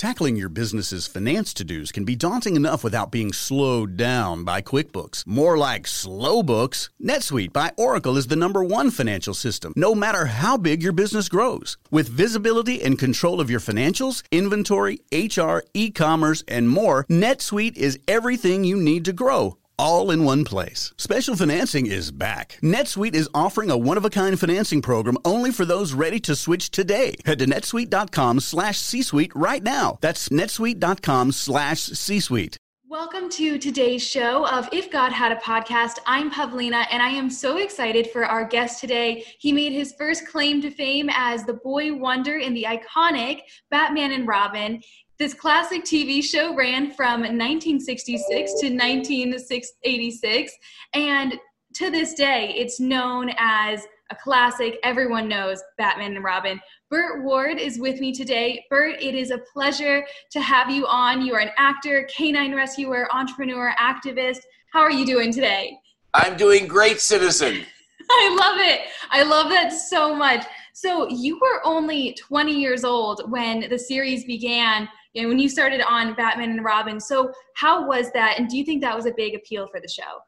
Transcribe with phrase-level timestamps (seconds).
[0.00, 4.62] Tackling your business's finance to dos can be daunting enough without being slowed down by
[4.62, 5.26] QuickBooks.
[5.26, 6.88] More like slow books.
[7.04, 11.28] NetSuite by Oracle is the number one financial system, no matter how big your business
[11.28, 11.76] grows.
[11.90, 17.98] With visibility and control of your financials, inventory, HR, e commerce, and more, NetSuite is
[18.08, 20.92] everything you need to grow all in one place.
[20.98, 22.58] Special financing is back.
[22.62, 27.14] NetSuite is offering a one-of-a-kind financing program only for those ready to switch today.
[27.24, 29.96] Head to netsuite.com slash C-Suite right now.
[30.02, 32.58] That's netsuite.com slash C-Suite.
[32.90, 36.00] Welcome to today's show of If God Had a Podcast.
[36.06, 39.24] I'm Pavlina, and I am so excited for our guest today.
[39.38, 44.12] He made his first claim to fame as the boy wonder in the iconic Batman
[44.12, 44.82] and Robin.
[45.20, 50.52] This classic TV show ran from 1966 to 1986,
[50.94, 51.38] and
[51.74, 54.78] to this day, it's known as a classic.
[54.82, 56.58] Everyone knows Batman and Robin.
[56.88, 58.64] Burt Ward is with me today.
[58.70, 61.20] Burt, it is a pleasure to have you on.
[61.20, 64.40] You are an actor, canine rescuer, entrepreneur, activist.
[64.72, 65.76] How are you doing today?
[66.14, 67.60] I'm doing great, citizen.
[68.10, 68.88] I love it.
[69.10, 70.46] I love that so much.
[70.72, 75.48] So, you were only 20 years old when the series began you know, when you
[75.48, 77.00] started on Batman and Robin.
[77.00, 78.38] So how was that?
[78.38, 80.22] And do you think that was a big appeal for the show?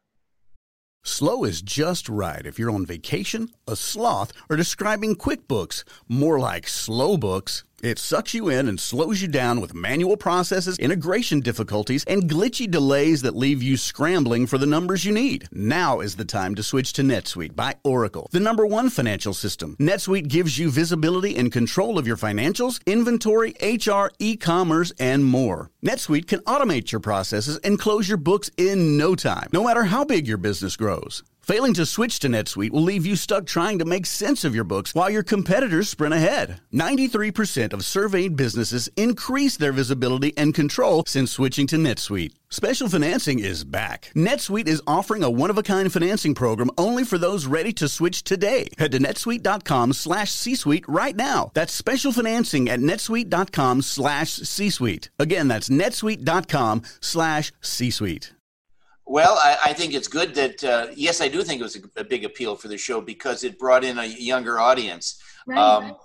[1.05, 5.83] Slow is just right if you're on vacation, a sloth, or describing QuickBooks.
[6.09, 7.65] More like slow books.
[7.83, 12.71] It sucks you in and slows you down with manual processes, integration difficulties, and glitchy
[12.71, 15.49] delays that leave you scrambling for the numbers you need.
[15.51, 19.75] Now is the time to switch to NetSuite by Oracle, the number one financial system.
[19.81, 25.73] NetSuite gives you visibility and control of your financials, inventory, HR, e commerce, and more.
[25.85, 30.05] NetSuite can automate your processes and close your books in no time, no matter how
[30.05, 31.25] big your business grows.
[31.43, 34.63] Failing to switch to NetSuite will leave you stuck trying to make sense of your
[34.63, 36.61] books while your competitors sprint ahead.
[36.73, 42.33] 93% of surveyed businesses increase their visibility and control since switching to NetSuite.
[42.49, 44.13] Special financing is back.
[44.15, 48.69] NetSuite is offering a one-of-a-kind financing program only for those ready to switch today.
[48.79, 51.51] Head to netsuite.com slash C-Suite right now.
[51.55, 55.11] That's special financing at netsuite.com slash C-Suite.
[55.19, 58.33] Again, that's netsuite.com slash C-Suite.
[59.13, 62.01] Well, I, I, think it's good that uh, yes, I do think it was a,
[62.01, 65.23] a, big appeal for the show because it brought in a younger audience.
[65.47, 65.59] Right.
[65.59, 65.97] Um,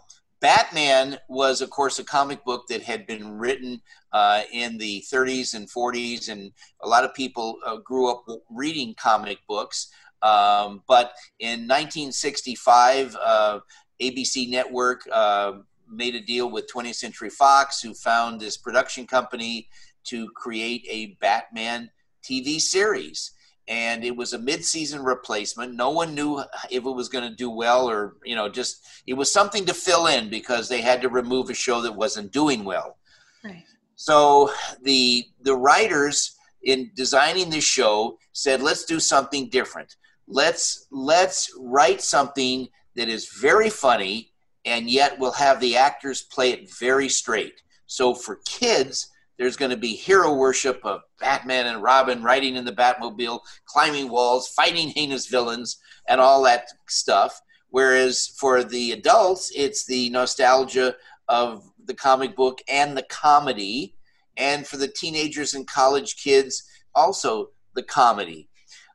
[0.42, 3.82] Batman was, of course, a comic book that had been written
[4.12, 6.52] uh, in the 30s and 40s, and
[6.82, 9.88] a lot of people uh, grew up reading comic books.
[10.22, 13.60] Um, but in 1965, uh,
[14.02, 15.54] ABC Network uh,
[15.90, 19.70] made a deal with 20th Century Fox, who found this production company
[20.04, 21.90] to create a Batman
[22.28, 23.32] TV series.
[23.70, 25.76] And it was a mid-season replacement.
[25.76, 26.40] No one knew
[26.70, 29.74] if it was going to do well, or you know, just it was something to
[29.74, 32.98] fill in because they had to remove a show that wasn't doing well.
[33.44, 33.66] Right.
[33.96, 34.52] So
[34.84, 39.96] the the writers in designing this show said, let's do something different.
[40.28, 44.32] Let's let's write something that is very funny
[44.66, 47.62] and yet will have the actors play it very straight.
[47.86, 52.66] So for kids, there's going to be hero worship of Batman and Robin riding in
[52.66, 55.78] the Batmobile, climbing walls, fighting heinous villains,
[56.08, 57.40] and all that stuff.
[57.70, 60.96] Whereas for the adults, it's the nostalgia
[61.28, 63.96] of the comic book and the comedy.
[64.38, 66.64] And for the teenagers and college kids,
[66.96, 68.50] also the comedy.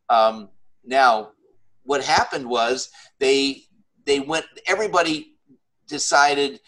[0.08, 0.48] Um,
[0.84, 1.30] now,
[1.84, 3.62] what happened was they
[4.04, 4.46] they went.
[4.66, 5.34] Everybody
[5.88, 6.60] decided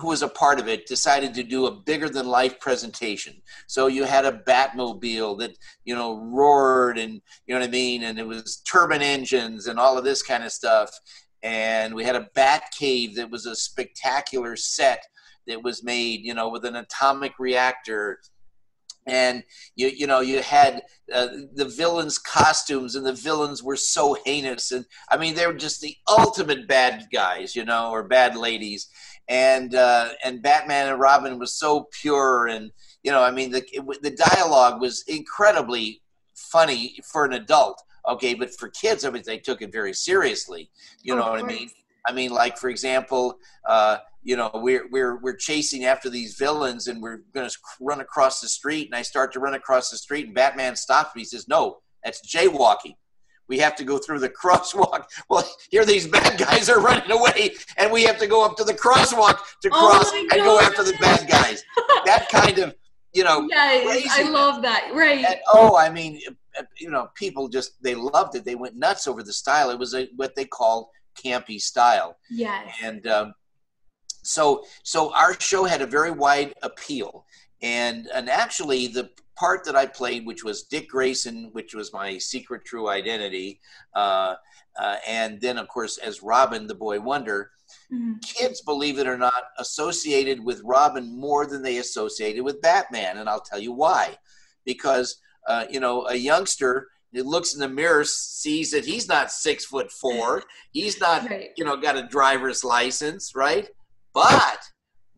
[0.00, 3.34] who was a part of it decided to do a bigger than life presentation.
[3.66, 8.04] So you had a batmobile that you know roared and you know what i mean?
[8.04, 10.90] And it was turbine engines and all of this kind of stuff.
[11.42, 15.04] And we had a bat cave that was a spectacular set
[15.46, 18.20] that was made you know with an atomic reactor.
[19.06, 19.44] And
[19.76, 20.82] you you know you had
[21.12, 24.72] uh, the villains costumes and the villains were so heinous.
[24.72, 28.88] And i mean they were just the ultimate bad guys you know or bad ladies
[29.28, 32.70] and uh, and Batman and Robin was so pure, and
[33.02, 36.00] you know, I mean, the it, the dialogue was incredibly
[36.34, 37.82] funny for an adult.
[38.08, 40.70] Okay, but for kids, I mean, they took it very seriously.
[41.02, 41.70] You know what I mean?
[42.06, 46.86] I mean, like for example, uh, you know, we're we're we're chasing after these villains,
[46.86, 49.96] and we're going to run across the street, and I start to run across the
[49.96, 51.22] street, and Batman stops me.
[51.22, 52.94] He says, "No, that's jaywalking."
[53.48, 55.04] We have to go through the crosswalk.
[55.28, 58.64] Well, here these bad guys are running away, and we have to go up to
[58.64, 61.64] the crosswalk to oh cross oh and go after the bad guys.
[62.04, 62.74] that kind of,
[63.12, 63.48] you know.
[63.56, 64.90] Yes, I love that.
[64.92, 65.24] Right.
[65.24, 66.20] And, oh, I mean,
[66.78, 68.44] you know, people just they loved it.
[68.44, 69.70] They went nuts over the style.
[69.70, 72.16] It was a, what they called campy style.
[72.30, 72.74] Yes.
[72.82, 73.34] And um,
[74.22, 77.24] so so our show had a very wide appeal
[77.66, 82.16] and and actually the part that I played, which was Dick Grayson, which was my
[82.16, 83.60] secret true identity,
[83.94, 84.34] uh,
[84.80, 87.50] uh, and then of course as Robin, the boy wonder.
[87.92, 88.18] Mm-hmm.
[88.22, 93.28] Kids, believe it or not, associated with Robin more than they associated with Batman, and
[93.28, 94.16] I'll tell you why.
[94.64, 99.32] Because uh, you know, a youngster it looks in the mirror, sees that he's not
[99.32, 100.42] six foot four,
[100.72, 101.50] he's not, right.
[101.56, 103.68] you know, got a driver's license, right?
[104.12, 104.58] But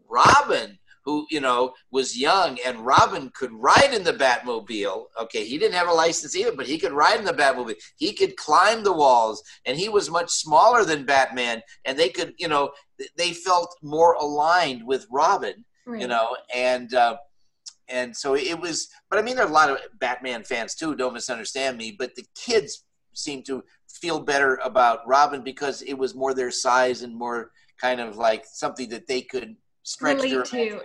[0.08, 0.78] Robin
[1.08, 5.74] who you know was young and robin could ride in the batmobile okay he didn't
[5.74, 8.92] have a license either but he could ride in the batmobile he could climb the
[8.92, 12.70] walls and he was much smaller than batman and they could you know
[13.16, 16.00] they felt more aligned with robin right.
[16.02, 17.16] you know and uh,
[17.88, 20.94] and so it was but i mean there are a lot of batman fans too
[20.94, 22.84] don't misunderstand me but the kids
[23.14, 27.50] seem to feel better about robin because it was more their size and more
[27.80, 29.56] kind of like something that they could
[29.88, 30.80] stretch relate to.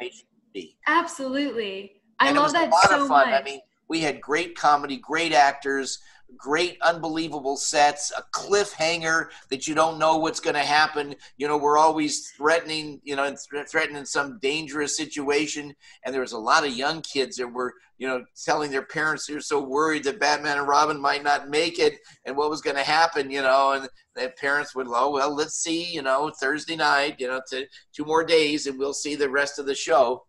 [0.88, 2.02] Absolutely.
[2.20, 3.28] I and love that so much.
[3.28, 3.60] I mean,
[3.90, 6.00] we had great comedy, great actors,
[6.38, 11.16] great unbelievable sets, a cliffhanger that you don't know what's going to happen.
[11.38, 13.36] You know, we're always threatening, you know,
[13.68, 15.76] threatening some dangerous situation.
[16.06, 19.26] And there was a lot of young kids that were, you know, telling their parents
[19.26, 22.76] they're so worried that Batman and Robin might not make it and what was going
[22.76, 26.76] to happen, you know, and the parents would, oh, well, let's see, you know, Thursday
[26.76, 30.26] night, you know, to two more days and we'll see the rest of the show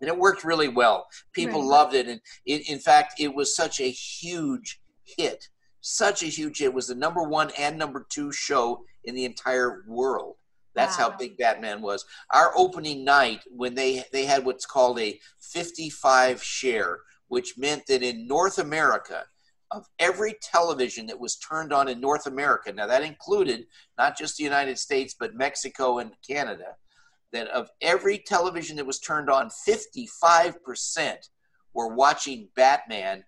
[0.00, 1.06] and it worked really well.
[1.32, 1.68] People right.
[1.68, 4.80] loved it, and it, in fact, it was such a huge
[5.16, 5.48] hit,
[5.80, 6.66] such a huge hit.
[6.66, 10.36] It was the number one and number two show in the entire world.
[10.74, 11.10] That's wow.
[11.10, 12.04] how big Batman was.
[12.32, 18.02] Our opening night, when they they had what's called a 55 share, which meant that
[18.02, 19.24] in North America,
[19.70, 23.66] of every television that was turned on in North America, now that included
[23.98, 26.76] not just the United States, but Mexico and Canada,
[27.32, 31.16] that of every television that was turned on, 55%
[31.72, 33.24] were watching Batman,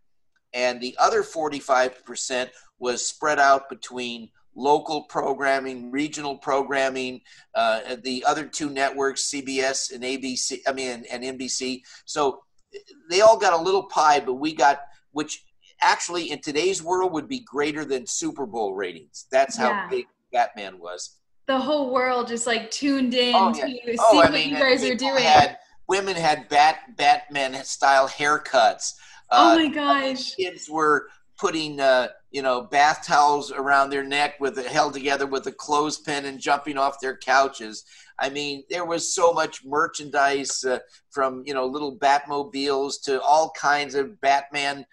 [0.54, 7.20] and the other 45% was spread out between local programming, regional programming,
[7.54, 11.82] uh, the other two networks, CBS and ABC, I mean, and, and NBC.
[12.04, 12.42] So
[13.08, 14.80] they all got a little pie, but we got,
[15.12, 15.44] which
[15.80, 19.26] actually in today's world would be greater than Super Bowl ratings.
[19.30, 19.88] That's how yeah.
[19.88, 23.66] big Batman was the whole world just like tuned in oh, yeah.
[23.66, 25.22] to oh, see I what mean, you guys are doing.
[25.22, 25.58] Had,
[25.88, 28.94] women had bat Batman style haircuts.
[29.32, 30.34] Oh uh, my gosh!
[30.34, 31.08] Kids were
[31.38, 35.52] putting uh, you know bath towels around their neck with it held together with a
[35.52, 37.84] clothespin and jumping off their couches.
[38.18, 40.78] I mean, there was so much merchandise uh,
[41.10, 44.84] from you know little Batmobiles to all kinds of Batman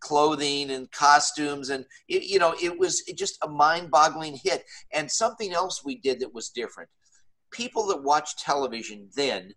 [0.00, 5.52] clothing and costumes and it, you know it was just a mind-boggling hit and something
[5.52, 6.88] else we did that was different
[7.50, 9.52] people that watch television then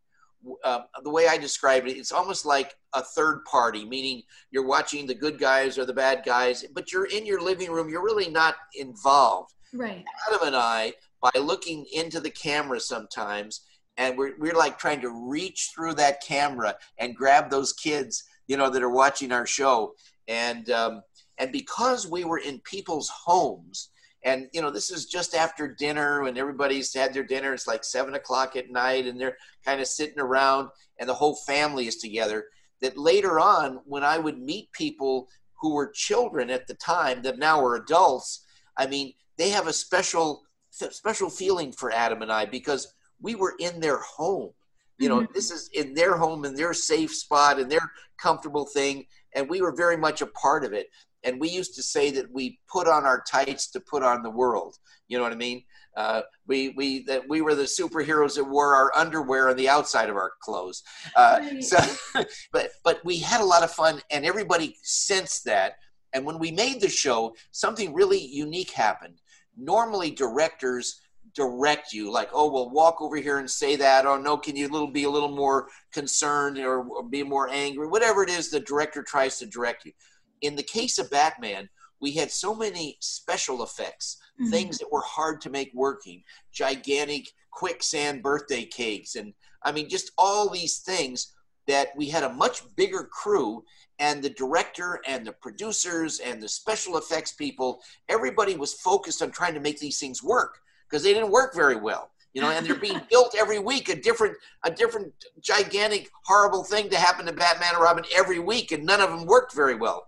[0.63, 5.05] uh, the way i describe it it's almost like a third party meaning you're watching
[5.05, 8.29] the good guys or the bad guys but you're in your living room you're really
[8.29, 9.53] not involved.
[9.73, 10.03] Right.
[10.27, 13.61] Adam and i by looking into the camera sometimes
[13.97, 18.57] and we're, we're like trying to reach through that camera and grab those kids you
[18.57, 19.93] know that are watching our show.
[20.27, 21.03] And um,
[21.37, 23.90] and because we were in people's homes
[24.23, 27.83] and you know this is just after dinner when everybody's had their dinner it's like
[27.83, 30.69] seven o'clock at night and they're kind of sitting around
[30.99, 32.45] and the whole family is together
[32.81, 35.27] that later on when i would meet people
[35.59, 38.45] who were children at the time that now are adults
[38.77, 43.55] i mean they have a special special feeling for adam and i because we were
[43.59, 44.51] in their home
[44.97, 45.33] you know mm-hmm.
[45.33, 49.61] this is in their home in their safe spot in their comfortable thing and we
[49.61, 50.87] were very much a part of it.
[51.23, 54.29] And we used to say that we put on our tights to put on the
[54.29, 54.77] world.
[55.07, 55.63] You know what I mean?
[55.95, 60.09] Uh, we we that we were the superheroes that wore our underwear on the outside
[60.09, 60.83] of our clothes.
[61.15, 61.63] Uh, right.
[61.63, 61.77] So,
[62.53, 65.73] but but we had a lot of fun, and everybody sensed that.
[66.13, 69.21] And when we made the show, something really unique happened.
[69.57, 71.01] Normally, directors
[71.33, 74.67] direct you like oh well walk over here and say that or no can you
[74.67, 78.59] little be a little more concerned or, or, be more angry whatever it is the
[78.59, 79.91] director tries to direct you
[80.41, 81.69] in the case of batman
[81.99, 84.49] we had so many special effects mm-hmm.
[84.49, 89.33] things that were hard to make working gigantic quicksand birthday cakes and
[89.63, 91.33] i mean just all these things
[91.67, 93.63] that we had a much bigger crew
[93.99, 99.31] and the director and the producers and the special effects people everybody was focused on
[99.31, 102.65] trying to make these things work because they didn't work very well you know and
[102.65, 107.33] they're being built every week a different a different gigantic horrible thing to happen to
[107.33, 110.07] batman and robin every week and none of them worked very well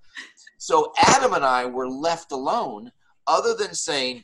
[0.58, 2.91] so adam and i were left alone
[3.27, 4.24] other than saying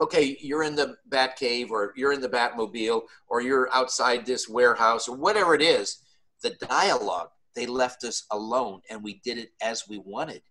[0.00, 4.48] okay, you're in the Bat Cave or you're in the Batmobile or you're outside this
[4.48, 5.98] warehouse or whatever it is,
[6.42, 10.42] the dialogue, they left us alone and we did it as we wanted.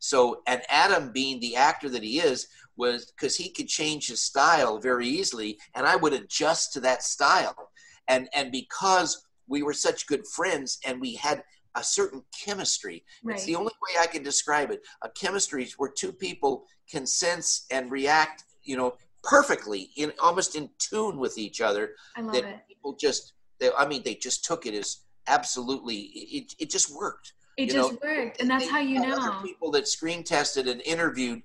[0.00, 4.22] So, and Adam, being the actor that he is, was because he could change his
[4.22, 7.70] style very easily, and I would adjust to that style.
[8.08, 11.42] And and because we were such good friends and we had
[11.76, 13.04] a certain chemistry.
[13.22, 13.36] Right.
[13.36, 14.82] It's the only way I can describe it.
[15.02, 20.70] A chemistry where two people can sense and react, you know, perfectly in almost in
[20.78, 21.90] tune with each other.
[22.16, 22.60] I love that it.
[22.68, 25.96] People just, they, I mean, they just took it as absolutely.
[25.96, 27.34] It, it just worked.
[27.56, 27.98] It just know?
[28.02, 29.40] worked, and that's they, how you know.
[29.42, 31.42] People that screen tested and interviewed,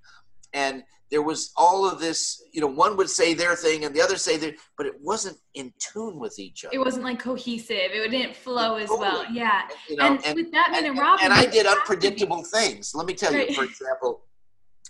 [0.54, 4.02] and there was all of this you know one would say their thing and the
[4.02, 7.76] other say their but it wasn't in tune with each other it wasn't like cohesive
[7.78, 9.08] it didn't flow as totally.
[9.08, 12.94] well yeah you know, and, and, with that and, and, and i did unpredictable things
[12.96, 13.50] let me tell right.
[13.50, 14.22] you for example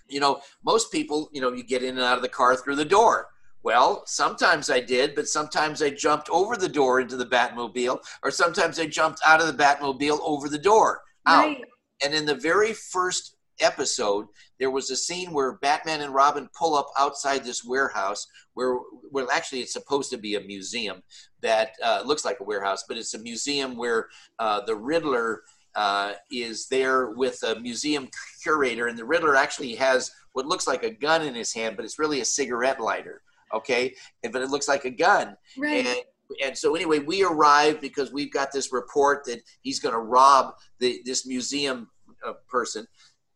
[0.10, 2.76] you know most people you know you get in and out of the car through
[2.76, 3.28] the door
[3.66, 8.30] well, sometimes I did, but sometimes I jumped over the door into the Batmobile, or
[8.30, 11.46] sometimes I jumped out of the Batmobile over the door out.
[11.46, 11.62] Right.
[12.04, 14.28] And in the very first episode,
[14.60, 18.78] there was a scene where Batman and Robin pull up outside this warehouse where,
[19.12, 21.02] well, actually it's supposed to be a museum
[21.42, 24.08] that uh, looks like a warehouse, but it's a museum where
[24.40, 25.42] uh, the Riddler
[25.76, 28.08] uh, is there with a museum
[28.42, 31.86] curator, and the Riddler actually has what looks like a gun in his hand, but
[31.86, 33.22] it's really a cigarette lighter.
[33.54, 33.94] Okay,
[34.24, 35.36] and, but it looks like a gun.
[35.58, 35.86] Right.
[35.86, 36.00] And,
[36.44, 40.56] and so anyway, we arrived because we've got this report that he's going to rob
[40.80, 41.90] the, this museum
[42.26, 42.88] uh, person,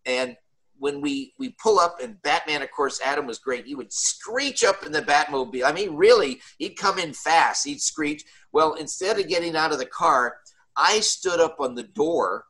[0.09, 0.35] and
[0.79, 3.65] when we we pull up and Batman, of course, Adam was great.
[3.65, 5.63] He would screech up in the Batmobile.
[5.65, 7.65] I mean, really, he'd come in fast.
[7.65, 8.23] He'd screech.
[8.51, 10.37] Well, instead of getting out of the car,
[10.75, 12.45] I stood up on the door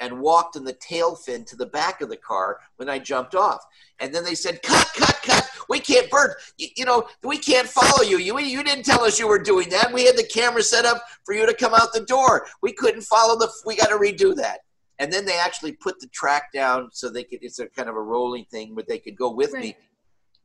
[0.00, 3.34] and walked in the tail fin to the back of the car when I jumped
[3.34, 3.64] off.
[4.00, 5.48] And then they said, "Cut, cut, cut!
[5.68, 6.36] We can't, Burt.
[6.58, 8.18] You, you know, we can't follow you.
[8.18, 9.92] You you didn't tell us you were doing that.
[9.92, 12.46] We had the camera set up for you to come out the door.
[12.60, 13.50] We couldn't follow the.
[13.64, 14.60] We got to redo that."
[14.98, 17.96] And then they actually put the track down so they could it's a kind of
[17.96, 19.62] a rolling thing where they could go with right.
[19.62, 19.76] me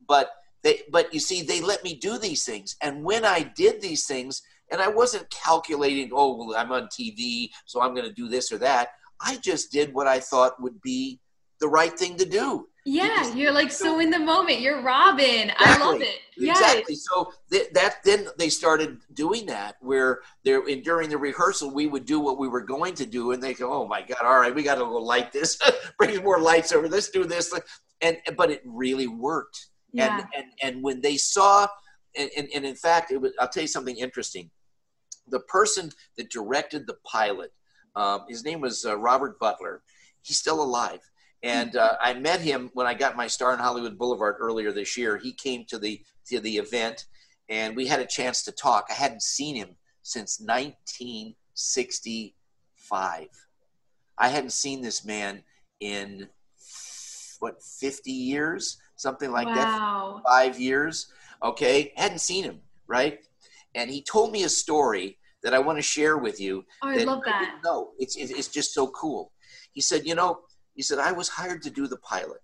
[0.06, 0.30] but
[0.62, 2.76] they but you see they let me do these things.
[2.80, 7.50] And when i did these things and i wasn't calculating oh well i'm on tv
[7.66, 8.88] so i'm going to do this or that.
[9.20, 11.20] I just did what i thought would be
[11.60, 14.60] the right thing to do yeah, you're like so in the moment.
[14.60, 15.50] You're Robin.
[15.50, 15.66] Exactly.
[15.66, 16.20] I love it.
[16.36, 16.94] Exactly.
[16.94, 17.04] Yes.
[17.10, 21.86] So th- that then they started doing that where they're in during the rehearsal we
[21.86, 24.18] would do what we were going to do, and they go, "Oh my God!
[24.22, 25.58] All right, we got to go light this.
[25.98, 26.88] Bring more lights over.
[26.88, 27.52] Let's do this."
[28.00, 29.68] And but it really worked.
[29.92, 30.18] Yeah.
[30.18, 31.66] And and and when they saw,
[32.16, 34.50] and and, and in fact, it was, I'll tell you something interesting.
[35.28, 37.50] The person that directed the pilot,
[37.96, 39.82] um, his name was uh, Robert Butler.
[40.20, 41.00] He's still alive
[41.44, 44.96] and uh, I met him when I got my star in Hollywood Boulevard earlier this
[44.96, 45.18] year.
[45.18, 47.04] He came to the to the event,
[47.50, 48.86] and we had a chance to talk.
[48.88, 53.28] I hadn't seen him since 1965.
[54.16, 55.42] I hadn't seen this man
[55.80, 56.30] in
[57.40, 60.22] what 50 years, something like wow.
[60.24, 60.26] that.
[60.26, 61.12] Five years.
[61.42, 63.18] Okay, hadn't seen him right,
[63.74, 66.64] and he told me a story that I want to share with you.
[66.82, 67.58] Oh, I love that.
[67.62, 69.30] No, it's it's just so cool.
[69.72, 70.40] He said, you know
[70.74, 72.40] he said, I was hired to do the pilot.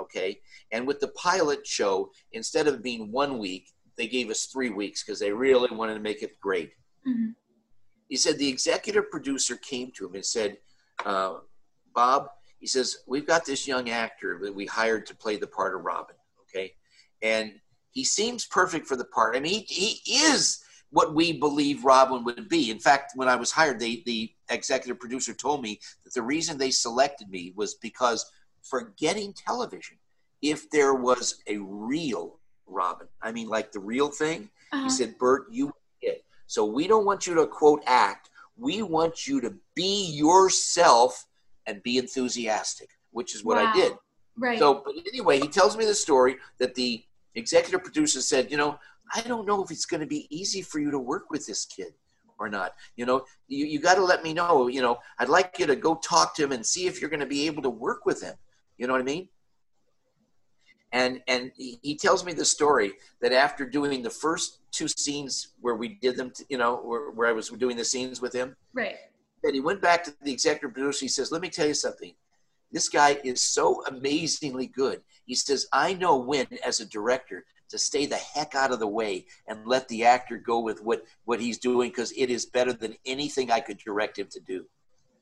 [0.00, 0.38] Okay.
[0.70, 5.04] And with the pilot show, instead of being one week, they gave us three weeks
[5.04, 6.70] because they really wanted to make it great.
[7.06, 7.30] Mm-hmm.
[8.08, 10.56] He said, the executive producer came to him and said,
[11.04, 11.38] uh,
[11.94, 15.74] Bob, he says, we've got this young actor that we hired to play the part
[15.74, 16.16] of Robin.
[16.42, 16.72] Okay.
[17.20, 17.52] And
[17.90, 19.36] he seems perfect for the part.
[19.36, 20.62] I mean, he, he is
[20.92, 22.70] what we believe Robin would be.
[22.70, 26.58] In fact, when I was hired, they, the executive producer told me that the reason
[26.58, 28.30] they selected me was because
[28.62, 29.96] for getting television,
[30.42, 34.84] if there was a real Robin, I mean, like the real thing, uh-huh.
[34.84, 35.72] he said, Burt, you
[36.02, 36.24] it.
[36.46, 38.28] So we don't want you to quote act.
[38.58, 41.26] We want you to be yourself
[41.66, 43.72] and be enthusiastic, which is what wow.
[43.72, 43.92] I did.
[44.36, 44.58] Right.
[44.58, 47.02] So, but anyway, he tells me the story that the
[47.34, 48.78] executive producer said, you know,
[49.14, 51.64] I don't know if it's going to be easy for you to work with this
[51.64, 51.92] kid
[52.38, 52.74] or not.
[52.96, 54.68] You know, you, you got to let me know.
[54.68, 57.20] You know, I'd like you to go talk to him and see if you're going
[57.20, 58.34] to be able to work with him.
[58.78, 59.28] You know what I mean?
[60.92, 62.92] And and he tells me the story
[63.22, 67.10] that after doing the first two scenes where we did them, to, you know, where,
[67.10, 68.96] where I was doing the scenes with him, right?
[69.42, 71.04] And he went back to the executive producer.
[71.06, 72.12] He says, "Let me tell you something.
[72.70, 77.78] This guy is so amazingly good." He says, "I know when, as a director, to
[77.78, 81.40] stay the heck out of the way and let the actor go with what what
[81.40, 84.66] he's doing because it is better than anything I could direct him to do.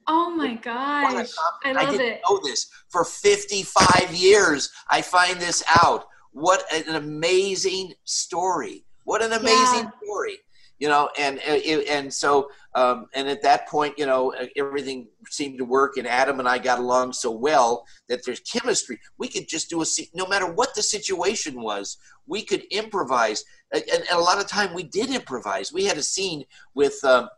[0.09, 1.33] Oh my gosh.
[1.65, 2.21] I love I didn't it.
[2.29, 2.69] know this.
[2.89, 6.07] For 55 years, I find this out.
[6.33, 8.85] what an amazing story.
[9.05, 9.91] What an amazing yeah.
[10.05, 10.39] story
[10.81, 15.65] you know and and so um, and at that point you know everything seemed to
[15.65, 18.99] work and adam and i got along so well that there's chemistry.
[19.19, 21.97] We could just do a scene, no matter what the situation was
[22.27, 23.45] we could improvise.
[23.73, 25.73] And, and a lot of time we did improvise.
[25.73, 26.45] We had a scene
[26.75, 27.29] with um,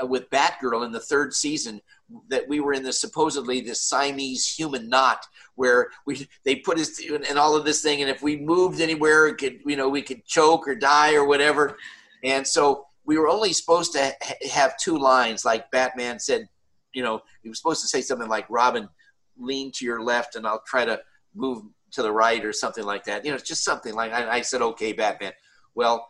[0.00, 1.80] uh, with batgirl in the third season
[2.28, 5.24] that we were in this supposedly this Siamese human knot
[5.54, 9.28] where we they put us in all of this thing, and if we moved anywhere,
[9.28, 11.76] it could you know we could choke or die or whatever.
[12.24, 16.48] And so we were only supposed to ha- have two lines, like Batman said.
[16.94, 18.88] You know, he was supposed to say something like, "Robin,
[19.36, 21.00] lean to your left, and I'll try to
[21.34, 23.24] move to the right," or something like that.
[23.24, 25.32] You know, it's just something like I, I said, "Okay, Batman."
[25.74, 26.08] Well,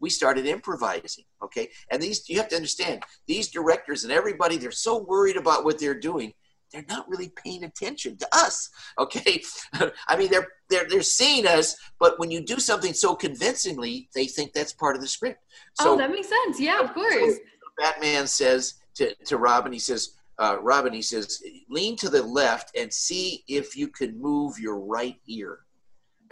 [0.00, 1.24] we started improvising.
[1.42, 5.64] Okay, and these you have to understand these directors and everybody they're so worried about
[5.64, 6.32] what they're doing
[6.72, 8.70] they're not really paying attention to us.
[8.98, 9.42] Okay,
[10.08, 14.26] I mean they're they're they're seeing us, but when you do something so convincingly, they
[14.26, 15.40] think that's part of the script.
[15.74, 16.60] So, oh, that makes sense.
[16.60, 17.14] Yeah, of course.
[17.14, 17.38] So
[17.78, 22.76] Batman says to to Robin, he says, uh, Robin, he says, lean to the left
[22.76, 25.60] and see if you can move your right ear.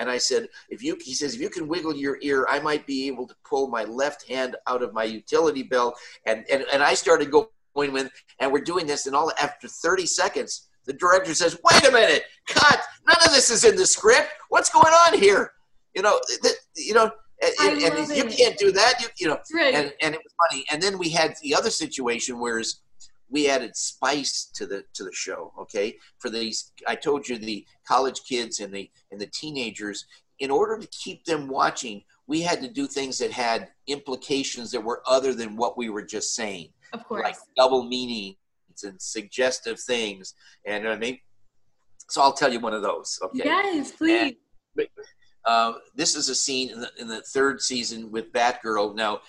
[0.00, 2.87] And I said, if you, he says, if you can wiggle your ear, I might
[2.87, 5.99] be able to pull my left hand out of my utility belt.
[6.25, 7.47] And and, and I started going
[7.88, 11.92] with, and we're doing this, and all after 30 seconds, the director says, "Wait a
[11.92, 12.80] minute, cut!
[13.06, 14.28] None of this is in the script.
[14.49, 15.52] What's going on here?"
[15.94, 17.10] You know, th- you know,
[17.60, 19.00] and, and you can't do that.
[19.00, 19.75] You, you know, right.
[19.75, 20.64] and and it was funny.
[20.70, 22.80] And then we had the other situation, whereas
[23.30, 25.52] we added spice to the to the show.
[25.58, 30.06] Okay, for these, I told you the college kids and the and the teenagers.
[30.38, 34.82] In order to keep them watching, we had to do things that had implications that
[34.82, 36.70] were other than what we were just saying.
[36.92, 37.23] Of course.
[37.23, 38.37] Like double meanings
[38.85, 40.35] and suggestive things.
[40.66, 41.18] And you know I mean?
[42.09, 43.18] So I'll tell you one of those.
[43.23, 43.42] Okay.
[43.44, 44.35] Yes, please.
[44.76, 44.88] And,
[45.44, 48.94] uh, this is a scene in the, in the third season with Batgirl.
[48.94, 49.20] Now,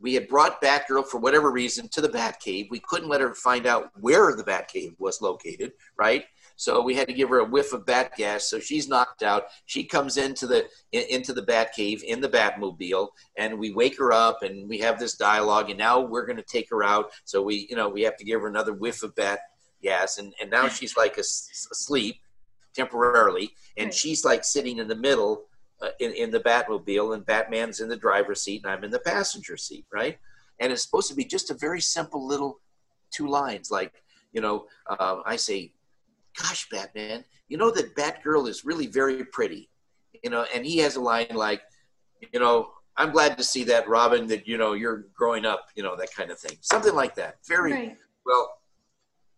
[0.00, 2.68] we had brought Batgirl for whatever reason to the Batcave.
[2.70, 6.24] We couldn't let her find out where the Batcave was located, right?
[6.56, 8.48] So we had to give her a whiff of bat gas.
[8.48, 9.44] So she's knocked out.
[9.66, 14.12] She comes into the into the bat cave in the Batmobile, and we wake her
[14.12, 15.70] up, and we have this dialogue.
[15.70, 17.10] And now we're going to take her out.
[17.24, 19.40] So we, you know, we have to give her another whiff of bat
[19.82, 22.16] gas, and and now she's like asleep
[22.74, 23.94] temporarily, and right.
[23.94, 25.44] she's like sitting in the middle.
[25.82, 29.00] Uh, in, in the Batmobile, and Batman's in the driver's seat, and I'm in the
[29.00, 30.16] passenger seat, right?
[30.60, 32.60] And it's supposed to be just a very simple little
[33.10, 33.92] two lines, like,
[34.32, 35.72] you know, uh, I say,
[36.40, 39.70] gosh, Batman, you know that Batgirl is really very pretty.
[40.22, 41.62] You know, and he has a line like,
[42.32, 45.82] you know, I'm glad to see that, Robin, that, you know, you're growing up, you
[45.82, 46.56] know, that kind of thing.
[46.60, 47.38] Something like that.
[47.46, 47.96] Very right.
[48.24, 48.58] well.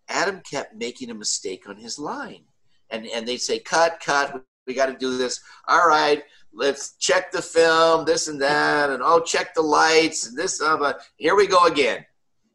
[0.08, 2.44] Adam kept making a mistake on his line.
[2.90, 5.40] And, and they'd say, cut, cut, we got to do this.
[5.66, 10.36] All right, let's check the film, this and that, and oh, check the lights, and
[10.36, 12.04] this, uh, but here we go again.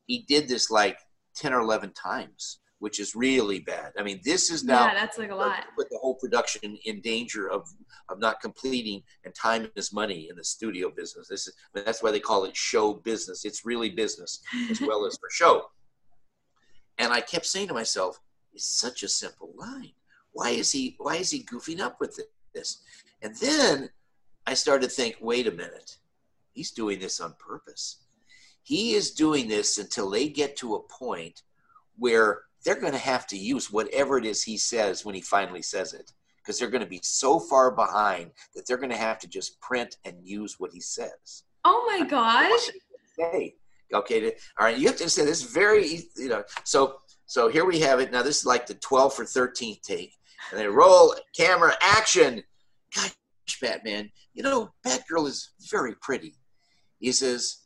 [0.08, 0.98] He did this like
[1.36, 3.94] 10 or 11 times which is really bad.
[3.96, 5.66] I mean, this is now yeah, that's like a lot.
[5.78, 7.70] Put the whole production in danger of
[8.10, 11.28] of not completing, and time is money in the studio business.
[11.28, 13.46] This is I mean, that's why they call it show business.
[13.46, 14.42] It's really business
[14.72, 15.68] as well as for show.
[16.98, 18.20] And I kept saying to myself,
[18.52, 19.92] "It's such a simple line.
[20.32, 22.20] Why is he Why is he goofing up with
[22.56, 22.82] this?"
[23.22, 23.92] And then
[24.48, 25.98] I started to think, "Wait a minute,
[26.52, 27.98] he's doing this on purpose."
[28.64, 31.44] He is doing this until they get to a point
[31.98, 35.62] where they're going to have to use whatever it is he says when he finally
[35.62, 39.20] says it because they're going to be so far behind that they're going to have
[39.20, 41.44] to just print and use what he says.
[41.64, 42.70] Oh my gosh.
[43.20, 43.56] Okay.
[43.94, 44.34] Okay.
[44.60, 44.78] All right.
[44.78, 48.12] You have to say this very, you know, so, so here we have it.
[48.12, 50.14] Now this is like the 12th or 13th take
[50.50, 52.44] and they roll camera action.
[52.96, 53.14] Gosh,
[53.62, 56.36] Batman, you know, Batgirl is very pretty.
[57.00, 57.61] He says,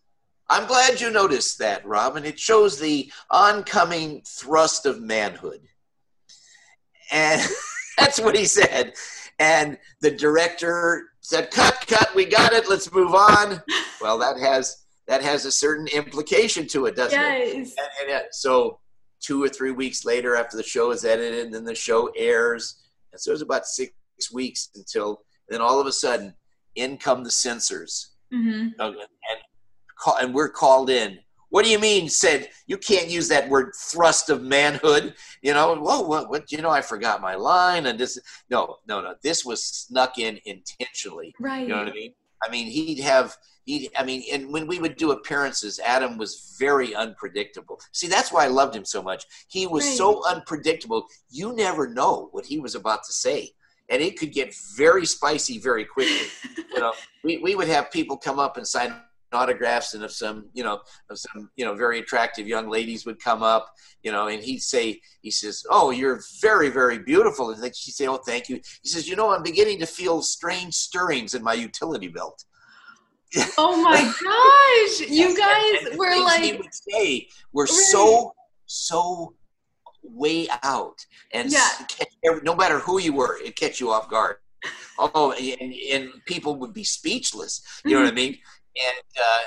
[0.49, 2.23] I'm glad you noticed that, Robin.
[2.23, 5.61] It shows the oncoming thrust of manhood.
[7.11, 7.41] And
[7.97, 8.93] that's what he said.
[9.39, 12.69] And the director said, "Cut, cut, we got it.
[12.69, 13.61] Let's move on."
[14.01, 17.47] Well, that has that has a certain implication to it, doesn't yes.
[17.49, 17.55] it?
[18.01, 18.79] And, and, so,
[19.19, 22.83] two or three weeks later, after the show is edited, and then the show airs,
[23.11, 23.91] and so it was about six
[24.33, 25.61] weeks until then.
[25.61, 26.33] All of a sudden,
[26.75, 28.69] in come the censors, mm-hmm.
[29.95, 31.19] And call, and we're called in.
[31.49, 32.09] What do you mean?
[32.09, 35.13] Said you can't use that word thrust of manhood.
[35.41, 36.51] You know, whoa, what, what?
[36.51, 38.19] You know, I forgot my line, and this.
[38.49, 39.15] No, no, no.
[39.23, 41.33] This was snuck in intentionally.
[41.39, 41.61] Right.
[41.61, 42.13] You know what I mean?
[42.45, 43.89] I mean, he'd have he.
[43.97, 47.79] I mean, and when we would do appearances, Adam was very unpredictable.
[47.93, 49.25] See, that's why I loved him so much.
[49.47, 49.97] He was right.
[49.97, 51.07] so unpredictable.
[51.29, 53.51] You never know what he was about to say.
[53.89, 56.27] and it could get very spicy very quickly.
[56.73, 56.91] you know,
[57.23, 58.93] we, we would have people come up and sign
[59.33, 63.19] autographs and if some you know if some you know very attractive young ladies would
[63.19, 67.51] come up you know and he'd say he says oh you're very very beautiful.
[67.51, 68.59] And she'd say oh thank you.
[68.81, 72.43] He says you know i'm beginning to feel strange stirrings in my utility belt.
[73.57, 75.09] Oh my gosh!
[75.09, 77.69] You guys and, were like say we're right.
[77.69, 78.33] so
[78.65, 79.33] so
[80.03, 81.67] way out and yeah.
[82.43, 84.37] no matter who you were it catch you off guard.
[84.97, 87.61] Oh and, and people would be speechless.
[87.83, 88.05] You know mm-hmm.
[88.05, 88.37] what i mean
[88.75, 89.43] and uh,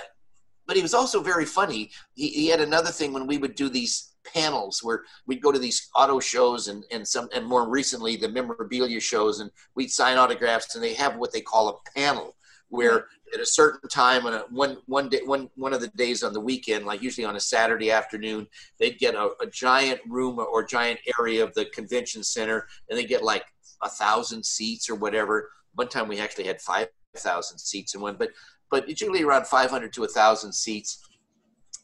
[0.67, 1.91] but he was also very funny.
[2.15, 5.59] He, he had another thing when we would do these panels where we'd go to
[5.59, 10.19] these auto shows and, and some and more recently the memorabilia shows and we'd sign
[10.19, 12.37] autographs and they have what they call a panel
[12.69, 16.23] where at a certain time on a one one day one one of the days
[16.23, 18.47] on the weekend like usually on a saturday afternoon
[18.79, 23.05] they'd get a, a giant room or giant area of the convention center and they
[23.05, 23.45] get like
[23.83, 28.17] a thousand seats or whatever one time we actually had five thousand seats in one
[28.19, 28.31] but
[28.71, 31.05] but it's usually around 500 to 1,000 seats.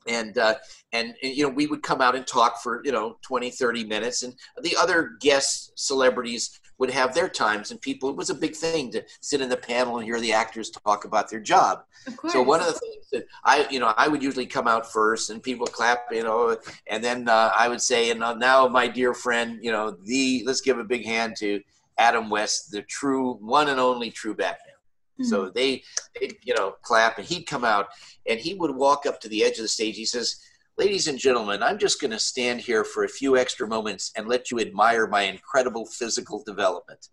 [0.07, 0.57] And, uh,
[0.93, 3.85] and, and, you know, we would come out and talk for, you know, 20, 30
[3.85, 4.23] minutes.
[4.23, 7.71] And the other guest celebrities would have their times.
[7.71, 10.33] And people, it was a big thing to sit in the panel and hear the
[10.33, 11.85] actors talk about their job.
[12.29, 15.31] So one of the things that I, you know, I would usually come out first
[15.31, 16.57] and people clap, you know,
[16.89, 20.61] and then uh, I would say, and now my dear friend, you know, the, let's
[20.61, 21.61] give a big hand to
[21.97, 24.74] Adam West, the true, one and only true Batman.
[25.21, 25.29] Mm-hmm.
[25.29, 25.83] So they,
[26.19, 27.89] they, you know, clap, and he'd come out,
[28.29, 29.97] and he would walk up to the edge of the stage.
[29.97, 30.41] He says,
[30.77, 34.27] "Ladies and gentlemen, I'm just going to stand here for a few extra moments and
[34.27, 37.09] let you admire my incredible physical development."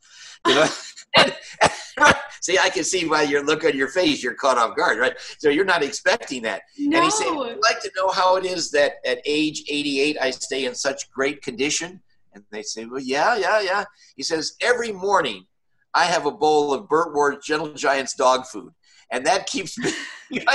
[0.47, 0.67] You know,
[2.41, 5.13] see, I can see by your look on your face, you're caught off guard, right?
[5.37, 6.63] So you're not expecting that.
[6.79, 6.97] No.
[6.97, 10.31] And he said, "Would like to know how it is that at age 88 I
[10.31, 12.01] stay in such great condition?"
[12.33, 13.83] And they say, "Well, yeah, yeah, yeah."
[14.15, 15.45] He says, "Every morning."
[15.93, 18.71] I have a bowl of Burt Ward Gentle Giants dog food.
[19.11, 19.91] And that keeps me.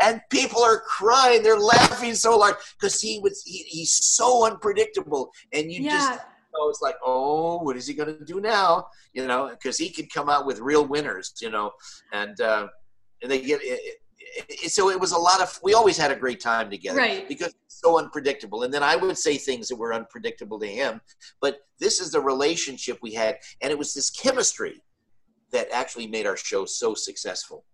[0.00, 1.42] and people are crying.
[1.42, 5.30] They're laughing so hard because he was he, he's so unpredictable.
[5.52, 5.90] And you yeah.
[5.90, 6.10] just
[6.52, 8.88] know it's like, oh, what is he going to do now?
[9.14, 11.32] You know, because he could come out with real winners.
[11.40, 11.72] You know,
[12.12, 12.68] and uh,
[13.22, 13.96] and they get it,
[14.66, 17.28] so it was a lot of we always had a great time together right.
[17.28, 18.62] because it's so unpredictable.
[18.62, 21.00] And then i would say things that were unpredictable to him
[21.40, 24.82] but this is the relationship we had and it was this chemistry
[25.52, 27.64] that actually made our show so successful.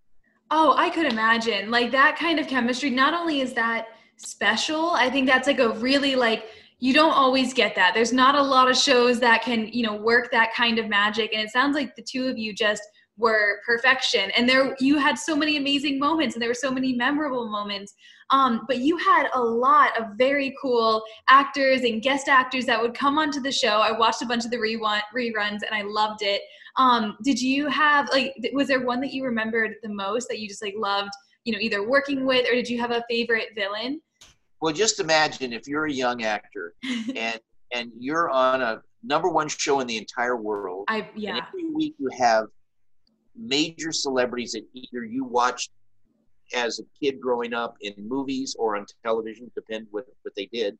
[0.50, 1.70] Oh i could imagine.
[1.70, 3.86] Like that kind of chemistry not only is that
[4.16, 6.44] special i think that's like a really like
[6.80, 7.92] you don't always get that.
[7.94, 11.32] There's not a lot of shows that can you know work that kind of magic
[11.32, 12.82] and it sounds like the two of you just
[13.20, 14.30] were perfection.
[14.32, 17.94] And there you had so many amazing moments and there were so many memorable moments.
[18.30, 22.94] Um, but you had a lot of very cool actors and guest actors that would
[22.94, 23.80] come onto the show.
[23.80, 26.42] I watched a bunch of the reruns and i loved it.
[26.76, 30.48] Um, did you have like was there one that you remembered the most that you
[30.48, 31.10] just like loved
[31.44, 34.00] you know either working with or did you have a favorite villain?
[34.60, 36.74] Well just imagine if you're a young actor
[37.16, 37.40] and
[37.72, 40.84] and you're on a number one show in the entire world.
[40.88, 41.40] I, yeah.
[41.48, 42.46] every week you have
[43.36, 45.70] major celebrities that either you watched
[46.54, 50.76] as a kid growing up in movies or on television, depend what, what they did.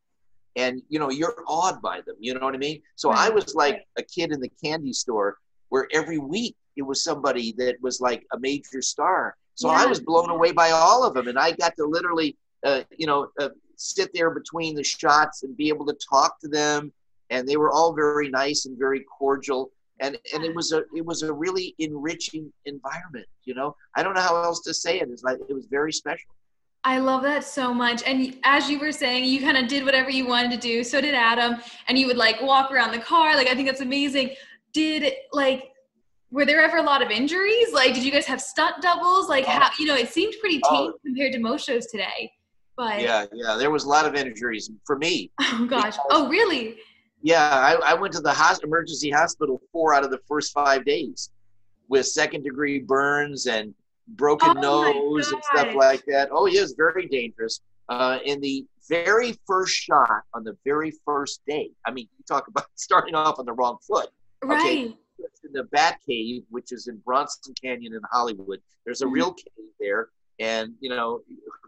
[0.57, 2.17] And you know, you're awed by them.
[2.19, 2.83] You know what I mean?
[2.97, 3.31] So right.
[3.31, 5.37] I was like a kid in the candy store
[5.69, 9.37] where every week it was somebody that was like a major star.
[9.55, 9.83] So yeah.
[9.83, 13.07] I was blown away by all of them, and I got to literally, uh, you
[13.07, 16.93] know, uh, sit there between the shots and be able to talk to them.
[17.31, 21.05] And they were all very nice and very cordial and and it was a it
[21.05, 25.09] was a really enriching environment you know i don't know how else to say it
[25.11, 26.31] it's like it was very special
[26.83, 28.03] I love that so much.
[28.07, 30.83] And as you were saying, you kind of did whatever you wanted to do.
[30.83, 31.57] So did Adam.
[31.89, 33.37] And you would like walk around the car.
[33.37, 34.35] Like, I think that's amazing.
[34.73, 35.73] Did like,
[36.31, 37.73] were there ever a lot of injuries?
[37.75, 39.29] Like, did you guys have stunt doubles?
[39.29, 39.51] Like, oh.
[39.51, 40.95] how, you know, it seemed pretty tame oh.
[41.05, 42.33] compared to most shows today.
[42.77, 45.31] But yeah, yeah, there was a lot of injuries for me.
[45.41, 45.97] Oh, gosh.
[46.09, 46.79] Oh, really?
[47.23, 50.85] Yeah, I, I went to the hos- emergency hospital four out of the first five
[50.85, 51.31] days
[51.89, 53.75] with second degree burns and
[54.09, 56.29] broken oh nose and stuff like that.
[56.33, 57.61] Oh, yeah, it's very dangerous.
[57.89, 62.49] Uh, in the very first shot on the very first day, I mean, you talk
[62.49, 64.09] about starting off on the wrong foot.
[64.43, 64.61] Right.
[64.61, 64.97] Okay,
[65.45, 68.61] in the Bat Cave, which is in Bronson Canyon in Hollywood.
[68.85, 69.15] There's a mm-hmm.
[69.15, 71.21] real cave there, and you know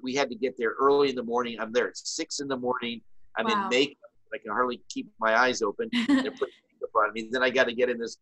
[0.03, 1.59] we had to get there early in the morning.
[1.61, 3.01] I'm there at six in the morning.
[3.37, 3.65] I'm wow.
[3.65, 3.97] in makeup.
[4.35, 5.89] I can hardly keep my eyes open.
[6.07, 7.29] They're putting makeup on me.
[7.31, 8.19] Then I got to get in this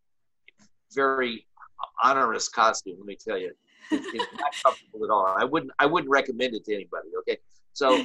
[0.92, 1.46] very
[2.04, 2.96] onerous costume.
[2.98, 3.52] Let me tell you,
[3.90, 5.26] it's not comfortable at all.
[5.26, 5.72] I wouldn't.
[5.78, 7.08] I wouldn't recommend it to anybody.
[7.20, 7.38] Okay,
[7.72, 8.04] so.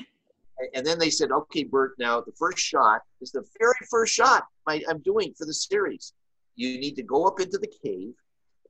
[0.73, 4.45] And then they said, "Okay, Burt, Now the first shot is the very first shot
[4.65, 6.13] I, I'm doing for the series."
[6.55, 8.13] you need to go up into the cave.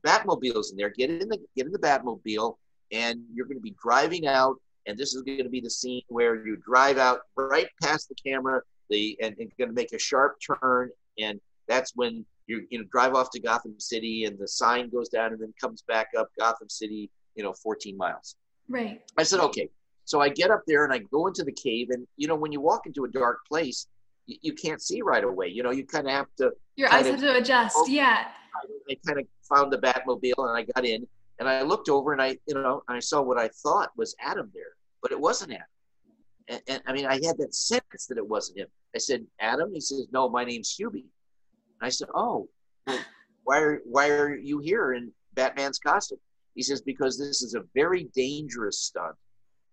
[0.05, 0.89] Batmobile's in there.
[0.89, 2.57] Get in the get in the Batmobile,
[2.91, 4.57] and you're going to be driving out.
[4.87, 8.15] And this is going to be the scene where you drive out right past the
[8.15, 12.79] camera, the and, and going to make a sharp turn, and that's when you you
[12.79, 16.07] know drive off to Gotham City, and the sign goes down, and then comes back
[16.17, 18.35] up Gotham City, you know, 14 miles.
[18.67, 19.01] Right.
[19.17, 19.69] I said, okay.
[20.05, 22.51] So I get up there and I go into the cave, and you know, when
[22.51, 23.87] you walk into a dark place,
[24.25, 25.47] you, you can't see right away.
[25.47, 26.51] You know, you kind of have to.
[26.75, 27.75] Your eyes have to adjust.
[27.77, 28.27] Oh, yeah.
[28.89, 31.07] I kind of found the Batmobile and I got in
[31.39, 34.49] and I looked over and I, you know, I saw what I thought was Adam
[34.53, 35.65] there, but it wasn't Adam.
[36.47, 38.67] And, and I mean, I had that sense that it wasn't him.
[38.95, 39.73] I said, Adam.
[39.73, 41.05] He says, No, my name's Hubie.
[41.81, 42.47] I said, Oh,
[42.87, 42.99] well,
[43.43, 46.19] why are why are you here in Batman's costume?
[46.53, 49.15] He says, Because this is a very dangerous stunt,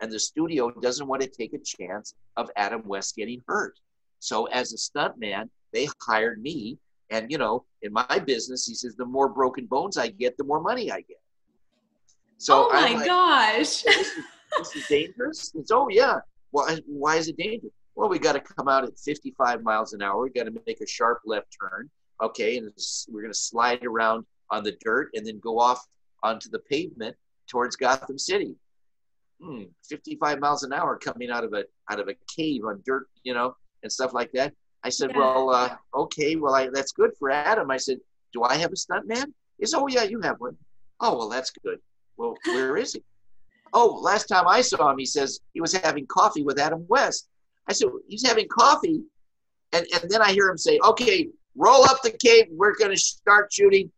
[0.00, 3.78] and the studio doesn't want to take a chance of Adam West getting hurt.
[4.18, 6.78] So as a stuntman, they hired me.
[7.10, 10.44] And you know, in my business, he says, the more broken bones I get, the
[10.44, 11.20] more money I get.
[12.38, 13.82] So oh my like, gosh.
[13.82, 14.24] this, is,
[14.58, 15.52] this is dangerous.
[15.54, 16.20] It's oh yeah.
[16.52, 17.72] Why why is it dangerous?
[17.94, 20.22] Well, we got to come out at 55 miles an hour.
[20.22, 21.90] We got to make a sharp left turn.
[22.22, 22.70] Okay, and
[23.08, 25.84] we're going to slide around on the dirt and then go off
[26.22, 27.16] onto the pavement
[27.48, 28.54] towards Gotham City.
[29.42, 33.08] Hmm, 55 miles an hour coming out of a out of a cave on dirt,
[33.24, 34.54] you know, and stuff like that.
[34.84, 35.18] I said, yeah.
[35.18, 37.70] well, uh, okay, well, I, that's good for Adam.
[37.70, 37.98] I said,
[38.32, 39.32] do I have a stunt man?
[39.58, 40.56] He said, oh yeah, you have one.
[41.00, 41.78] Oh well, that's good.
[42.16, 43.02] Well, where is he?
[43.72, 47.28] Oh, last time I saw him, he says he was having coffee with Adam West.
[47.68, 49.02] I said, he's having coffee.
[49.72, 52.48] And, and then I hear him say, okay, roll up the cape.
[52.50, 53.90] We're going to start shooting.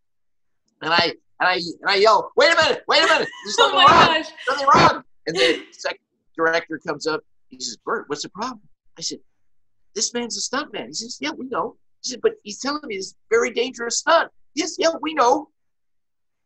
[0.82, 3.28] And I, and I, and I yell, wait a minute, wait a minute.
[3.44, 4.06] There's oh something oh wrong.
[4.06, 4.26] Gosh.
[4.46, 5.04] Something wrong.
[5.26, 5.98] And the second
[6.36, 7.22] director comes up.
[7.48, 8.60] He says, Burt, what's the problem?
[8.98, 9.18] I said,
[9.94, 10.88] this man's a stuntman.
[10.88, 11.76] He says, yeah, we know.
[12.02, 14.30] He said, but he's telling me this very dangerous stunt.
[14.54, 15.48] Yes, yeah, we know.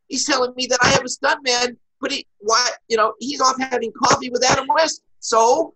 [0.07, 3.57] He's telling me that I have a stuntman, but he, why, you know, he's off
[3.61, 5.03] having coffee with Adam West.
[5.21, 5.75] So,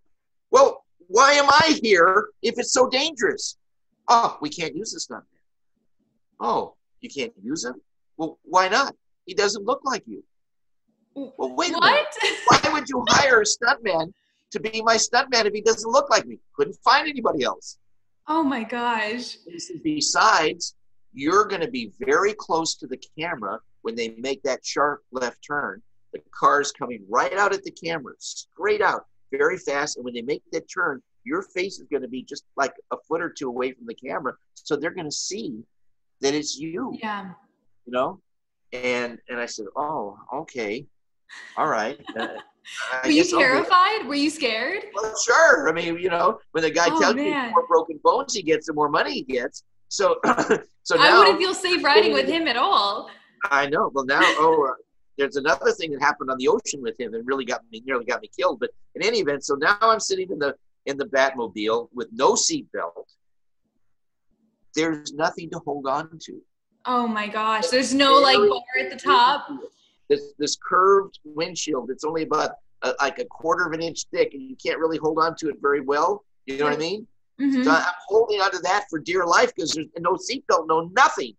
[0.51, 3.57] well, why am I here if it's so dangerous?
[4.09, 5.25] Oh, we can't use this stuntman.
[6.41, 7.81] Oh, you can't use him?
[8.17, 8.95] Well, why not?
[9.27, 10.23] He doesn't look like you.
[11.15, 12.07] Well, wait what?
[12.47, 14.13] Why would you hire a stuntman
[14.51, 16.39] to be my stuntman if he doesn't look like me?
[16.57, 17.79] Couldn't find anybody else.
[18.29, 19.37] Oh my gosh.
[19.83, 20.75] Besides,
[21.13, 25.39] you're going to be very close to the camera when they make that sharp left
[25.47, 25.83] turn.
[26.13, 29.97] The car's coming right out at the camera, straight out, very fast.
[29.97, 32.97] And when they make that turn, your face is going to be just like a
[33.09, 34.35] foot or two away from the camera.
[34.55, 35.63] So they're going to see
[36.21, 36.97] that it's you.
[37.01, 37.31] Yeah.
[37.87, 38.21] You know?
[38.73, 40.87] And and I said, Oh, okay.
[41.57, 42.01] All right.
[42.17, 42.29] Uh,
[43.05, 44.07] Were you terrified?
[44.07, 44.85] Were you scared?
[44.95, 45.69] Well, sure.
[45.69, 47.27] I mean, you know, when the guy oh, tells man.
[47.27, 49.65] you the more broken bones he gets, the more money he gets.
[49.89, 50.19] So,
[50.85, 53.11] so now, I wouldn't feel safe riding with him at all.
[53.51, 53.91] I know.
[53.93, 54.75] Well, now, oh, uh,
[55.19, 58.05] there's another thing that happened on the ocean with him and really got me, nearly
[58.05, 58.61] got me killed.
[58.61, 60.55] But in any event, so now I'm sitting in the
[60.87, 63.05] in the Batmobile with no seatbelt.
[64.75, 66.41] There's nothing to hold on to.
[66.85, 67.69] Oh my gosh!
[67.69, 69.49] There's no like bar at the top.
[70.09, 71.91] This this curved windshield.
[71.91, 74.99] It's only about a, like a quarter of an inch thick, and you can't really
[74.99, 76.25] hold on to it very well.
[76.47, 77.07] You know what I mean?
[77.41, 77.63] Mm-hmm.
[77.63, 81.35] So I'm holding onto that for dear life because there's no seatbelt, no nothing.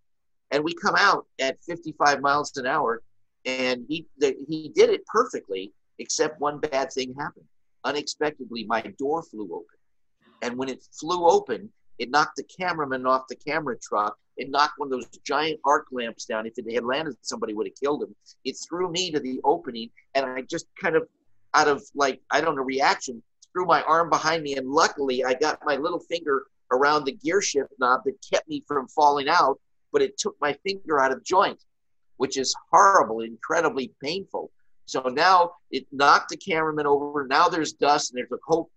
[0.51, 3.01] And we come out at 55 miles an hour,
[3.45, 7.45] and he the, he did it perfectly, except one bad thing happened.
[7.83, 9.77] Unexpectedly, my door flew open,
[10.41, 14.17] and when it flew open, it knocked the cameraman off the camera truck.
[14.37, 16.47] It knocked one of those giant arc lamps down.
[16.47, 18.15] If it had landed, somebody would have killed him.
[18.43, 21.07] It threw me to the opening, and I just kind of,
[21.53, 25.33] out of like I don't know reaction, threw my arm behind me, and luckily I
[25.33, 29.59] got my little finger around the gear shift knob that kept me from falling out,
[29.91, 31.63] but it took my finger out of joint,
[32.23, 34.49] which is horrible, incredibly painful.
[34.85, 37.27] So now it knocked the cameraman over.
[37.27, 38.69] Now there's dust and there's a whole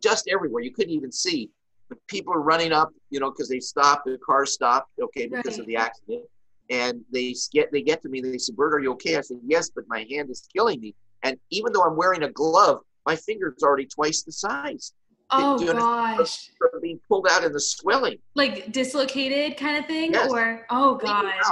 [0.00, 0.62] dust everywhere.
[0.62, 1.50] You couldn't even see.
[1.88, 4.04] But people are running up, you know, because they stopped.
[4.04, 5.58] The car stopped, okay, because right.
[5.58, 6.22] of the accident.
[6.70, 8.20] And they get they get to me.
[8.20, 10.94] They said, "Burt, are you okay?" I said, "Yes, but my hand is killing me."
[11.24, 14.92] And even though I'm wearing a glove, my finger's already twice the size.
[15.30, 16.48] Oh gosh!
[16.80, 20.30] Being pulled out in the swelling, like dislocated kind of thing, yes.
[20.30, 21.42] or oh gosh.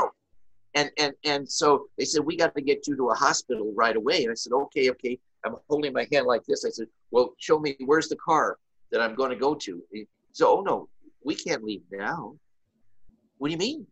[0.74, 3.96] And and and so they said we got to get you to a hospital right
[3.96, 4.22] away.
[4.22, 5.18] And I said, okay, okay.
[5.44, 6.64] I'm holding my hand like this.
[6.64, 8.58] I said, well, show me where's the car
[8.92, 9.82] that I'm going to go to.
[10.32, 10.88] So, oh no,
[11.24, 12.36] we can't leave now.
[13.38, 13.86] What do you mean?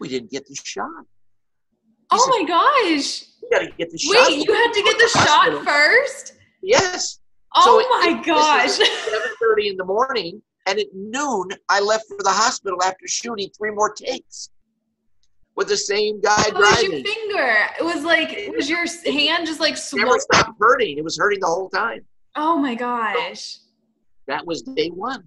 [0.00, 0.88] We didn't get the shot.
[1.00, 3.24] He oh said, my gosh!
[3.42, 4.28] You got to get the shot.
[4.28, 6.34] Wait, you had to get the, the shot first.
[6.62, 7.18] Yes.
[7.56, 8.70] Oh so my it, gosh.
[9.04, 13.48] Seven thirty in the morning, and at noon I left for the hospital after shooting
[13.56, 14.50] three more takes.
[15.56, 16.92] With the same guy oh, driving.
[16.92, 17.56] It was your finger.
[17.78, 19.76] It was like was your hand just like?
[19.94, 20.98] Never stopped hurting.
[20.98, 22.04] It was hurting the whole time.
[22.36, 23.58] Oh my gosh.
[24.26, 25.24] that was day one.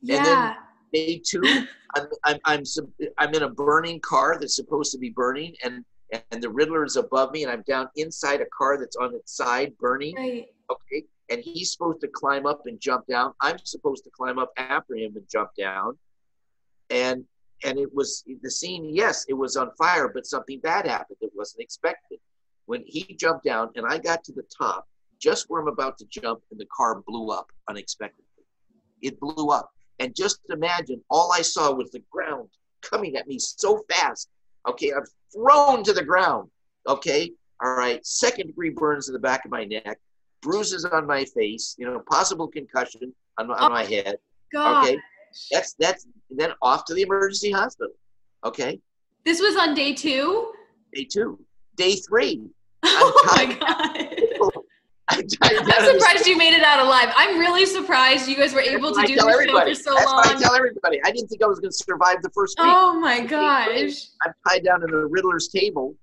[0.00, 0.18] Yeah.
[0.18, 0.56] And then
[0.92, 1.42] day two,
[1.96, 2.62] I'm, I'm, I'm,
[3.18, 5.84] I'm in a burning car that's supposed to be burning, and
[6.30, 9.36] and the Riddler is above me, and I'm down inside a car that's on its
[9.36, 10.14] side burning.
[10.16, 10.46] Right.
[10.70, 11.04] Okay.
[11.30, 13.32] And he's supposed to climb up and jump down.
[13.40, 15.96] I'm supposed to climb up after him and jump down.
[16.90, 17.24] And
[17.64, 18.94] and it was the scene.
[18.94, 21.18] Yes, it was on fire, but something bad happened.
[21.20, 22.18] It wasn't expected.
[22.66, 24.86] When he jumped down, and I got to the top,
[25.20, 28.24] just where I'm about to jump, and the car blew up unexpectedly.
[29.02, 29.70] It blew up.
[29.98, 32.48] And just imagine, all I saw was the ground
[32.82, 34.28] coming at me so fast.
[34.68, 36.50] Okay, I'm thrown to the ground.
[36.88, 39.98] Okay, all right, second degree burns in the back of my neck,
[40.42, 44.18] bruises on my face, you know, possible concussion on, on oh, my head.
[44.52, 44.84] God.
[44.84, 44.98] Okay,
[45.50, 47.94] that's that's then off to the emergency hospital.
[48.44, 48.80] Okay.
[49.24, 50.52] This was on day two.
[50.92, 51.38] Day two.
[51.76, 52.42] Day three.
[52.86, 54.50] Oh my god.
[55.08, 57.12] I'm, surprised you made it out alive.
[57.16, 60.22] I'm really surprised you guys were able to do this show for so That's long.
[60.24, 61.00] I tell everybody.
[61.04, 62.68] I didn't think I was going to survive the first week.
[62.70, 64.06] Oh my gosh!
[64.24, 65.94] I'm tied down to the Riddler's table,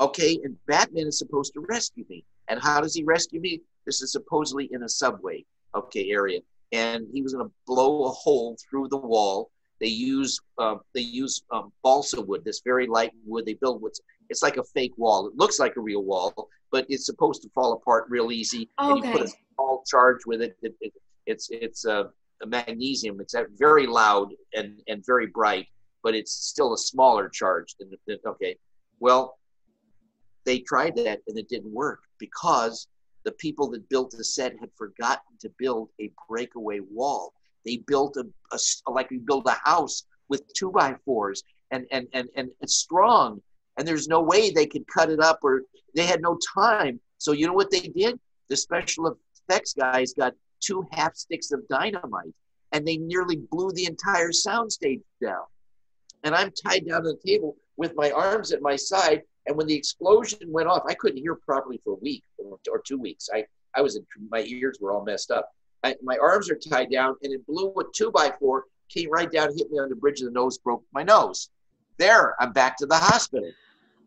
[0.00, 2.24] okay, and Batman is supposed to rescue me.
[2.48, 3.60] And how does he rescue me?
[3.84, 5.44] This is supposedly in a subway,
[5.74, 6.40] okay, area,
[6.72, 9.50] and he was going to blow a hole through the wall.
[9.80, 13.44] They use uh, they use um, balsa wood, this very light wood.
[13.44, 14.00] They build what's
[14.30, 15.28] it's like a fake wall.
[15.28, 18.70] It looks like a real wall, but it's supposed to fall apart real easy.
[18.80, 18.92] Okay.
[18.92, 20.56] And you put a small charge with it.
[20.62, 20.92] it, it
[21.26, 22.10] it's it's a,
[22.42, 23.20] a, magnesium.
[23.20, 25.66] It's very loud and, and very bright,
[26.02, 28.56] but it's still a smaller charge than, than okay.
[29.00, 29.38] Well,
[30.44, 32.86] they tried that and it didn't work because
[33.26, 37.34] the people that built the set had forgotten to build a breakaway wall.
[37.66, 42.06] They built a, a like we build a house with two by fours and and
[42.14, 43.42] and and it's strong
[43.76, 45.62] and there's no way they could cut it up or
[45.94, 47.00] they had no time.
[47.18, 48.18] So you know what they did?
[48.48, 52.34] The special effects guys got two half sticks of dynamite
[52.70, 55.44] and they nearly blew the entire soundstage down.
[56.22, 59.22] And I'm tied down to the table with my arms at my side.
[59.46, 62.98] And when the explosion went off, I couldn't hear properly for a week or, two
[62.98, 63.28] weeks.
[63.32, 65.50] I, I was, in, my ears were all messed up.
[65.84, 69.30] I, my arms are tied down and it blew a two by four, came right
[69.30, 71.50] down, hit me on the bridge of the nose, broke my nose.
[71.98, 73.50] There, I'm back to the hospital.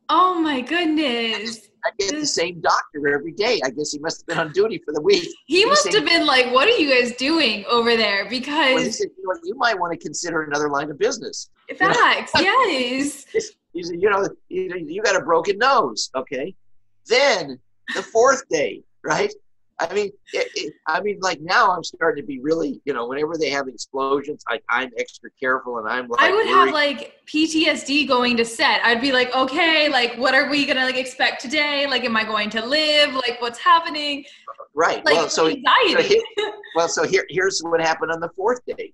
[0.10, 1.70] Oh my goodness.
[1.86, 3.62] I get the same doctor every day.
[3.64, 5.30] I guess he must have been on duty for the week.
[5.46, 9.08] He, must have been like, "What are you guys doing over there?" Because well, said,
[9.18, 11.50] you, know, you, might want to consider another line of business.
[11.78, 12.66] Facts, you know?
[12.66, 13.26] yes.
[13.74, 16.56] He said, "You know, you, you got a broken nose, okay?"
[17.08, 17.60] Then
[17.96, 19.34] the fourth day, right?
[19.82, 23.08] I mean, it, it, I mean, like now I'm starting to be really, you know,
[23.08, 26.22] whenever they have explosions, I, I'm extra careful and I'm like.
[26.22, 26.50] I would worried.
[26.50, 28.82] have like PTSD going to set.
[28.84, 31.88] I'd be like, okay, like, what are we gonna like expect today?
[31.88, 33.14] Like, am I going to live?
[33.14, 34.26] Like, what's happening?
[34.76, 35.04] Right.
[35.06, 35.94] Like, well, so, anxiety.
[35.94, 36.22] So here,
[36.76, 38.94] well, so here, here's what happened on the fourth day.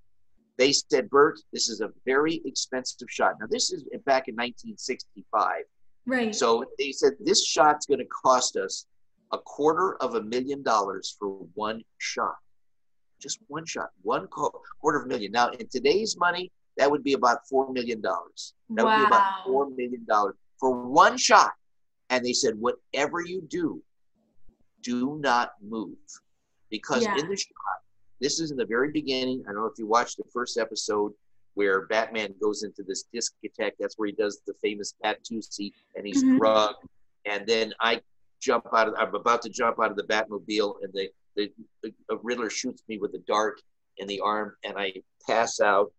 [0.58, 3.34] They said, Burt, this is a very expensive shot.
[3.40, 5.64] Now, this is back in 1965.
[6.06, 6.34] Right.
[6.34, 8.86] So they said this shot's going to cost us
[9.32, 12.36] a quarter of a million dollars for one shot.
[13.20, 15.32] Just one shot, one quarter of a million.
[15.32, 18.00] Now, in today's money, that would be about $4 million.
[18.02, 18.84] That wow.
[18.84, 20.06] would be about $4 million
[20.60, 21.52] for one shot.
[22.10, 23.82] And they said, whatever you do,
[24.82, 25.96] do not move.
[26.70, 27.16] Because yeah.
[27.16, 27.80] in the shot,
[28.20, 29.42] this is in the very beginning.
[29.46, 31.12] I don't know if you watched the first episode
[31.54, 33.72] where Batman goes into this discotheque.
[33.78, 36.38] That's where he does the famous Batusi and he's mm-hmm.
[36.38, 36.86] drugged.
[37.24, 38.00] And then I
[38.40, 41.50] jump out of I'm about to jump out of the Batmobile and the, the,
[42.08, 43.60] the Riddler shoots me with a dart
[43.96, 44.92] in the arm and I
[45.26, 45.92] pass out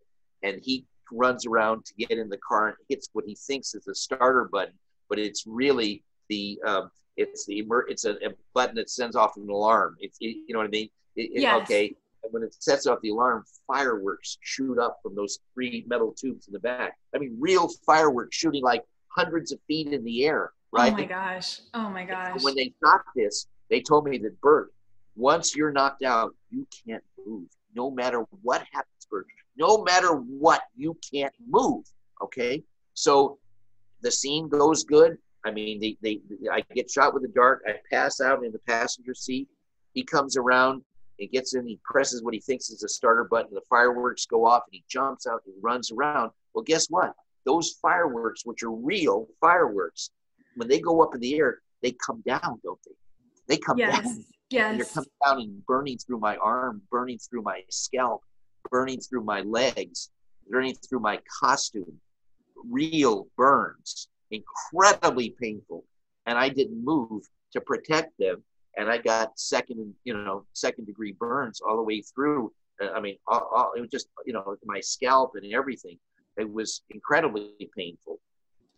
[0.44, 3.88] and he runs around to get in the car and hits what he thinks is
[3.88, 4.76] a starter button,
[5.10, 9.50] but it's really the um, it's the it's a, a, button that sends off an
[9.50, 9.96] alarm.
[10.00, 10.90] It's it, you know what I mean?
[11.16, 11.64] It, yes.
[11.64, 11.96] Okay,
[12.28, 16.48] and when it sets off the alarm, fireworks shoot up from those three metal tubes
[16.48, 16.98] in the back.
[17.16, 20.94] I mean, real fireworks shooting like hundreds of feet in the air oh right?
[20.94, 21.60] Oh my gosh.
[21.74, 22.44] Oh my gosh.
[22.44, 24.72] when they shot this, they told me that Burt,
[25.16, 27.48] once you're knocked out, you can't move.
[27.74, 29.26] No matter what happens, Burt.
[29.58, 31.86] No matter what, you can't move.
[32.22, 32.64] Okay.
[32.94, 33.40] So
[34.02, 35.18] the scene goes good.
[35.46, 36.20] I mean, they, they,
[36.52, 37.62] I get shot with a dart.
[37.68, 39.48] I pass out in the passenger seat.
[39.94, 40.84] He comes around
[41.20, 41.68] and gets in.
[41.68, 43.54] He presses what he thinks is a starter button.
[43.54, 46.32] The fireworks go off, and he jumps out and runs around.
[46.54, 47.14] Well, guess what?
[47.46, 50.12] Those fireworks, which are real fireworks,
[50.56, 52.96] when they go up in the air, they come down, don't they?
[53.48, 54.04] They come yes.
[54.04, 54.26] down.
[54.50, 54.78] Yes.
[54.78, 58.24] They're coming down and burning through my arm, burning through my scalp,
[58.70, 60.10] burning through my legs,
[60.50, 62.00] burning through my costume.
[62.70, 64.10] Real burns.
[64.32, 65.84] incredibly painful.
[66.26, 68.44] And I didn't move to protect them.
[68.78, 72.54] And I got second, you know, second degree burns all the way through.
[72.82, 75.98] Uh, I mean, all, all, it was just, you know, my scalp and everything.
[76.38, 78.20] It was incredibly painful.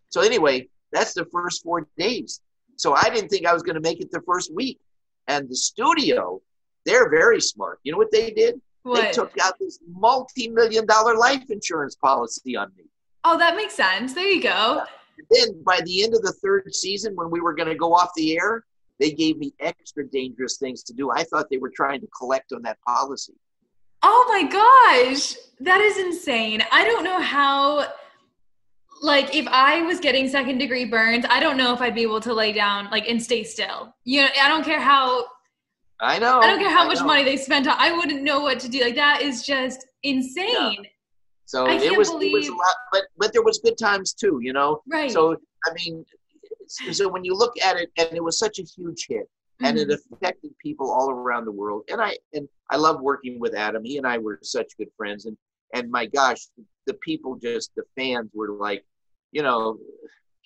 [0.08, 2.40] So anyway, that's the first four days.
[2.76, 4.80] So I didn't think I was going to make it the first week.
[5.28, 6.40] And the studio,
[6.86, 7.78] they're very smart.
[7.84, 8.60] You know what they did?
[8.82, 9.02] What?
[9.02, 12.84] They took out this multi-million dollar life insurance policy on me.
[13.24, 14.14] Oh, that makes sense.
[14.14, 14.82] There you go.
[15.18, 17.92] And then by the end of the third season, when we were going to go
[17.92, 18.64] off the air,
[19.00, 21.10] they gave me extra dangerous things to do.
[21.10, 23.32] I thought they were trying to collect on that policy.
[24.02, 26.62] Oh my gosh, that is insane.
[26.70, 27.92] I don't know how
[29.02, 32.20] like if I was getting second degree burns, I don't know if I'd be able
[32.20, 33.94] to lay down like and stay still.
[34.04, 35.24] You know, I don't care how
[36.00, 36.40] I know.
[36.40, 37.06] I don't care how I much know.
[37.06, 38.82] money they spent on I wouldn't know what to do.
[38.82, 40.46] Like that is just insane.
[40.48, 40.90] Yeah.
[41.46, 42.34] So it was believe...
[42.34, 44.82] it was a lot but but there was good times too, you know.
[44.86, 45.10] Right.
[45.10, 45.36] So
[45.66, 46.04] I mean
[46.70, 49.28] so when you look at it and it was such a huge hit
[49.62, 49.90] and mm-hmm.
[49.90, 51.82] it affected people all around the world.
[51.90, 53.84] And I and I love working with Adam.
[53.84, 55.36] He and I were such good friends and
[55.74, 56.46] and my gosh,
[56.86, 58.84] the people just the fans were like
[59.32, 59.78] you know,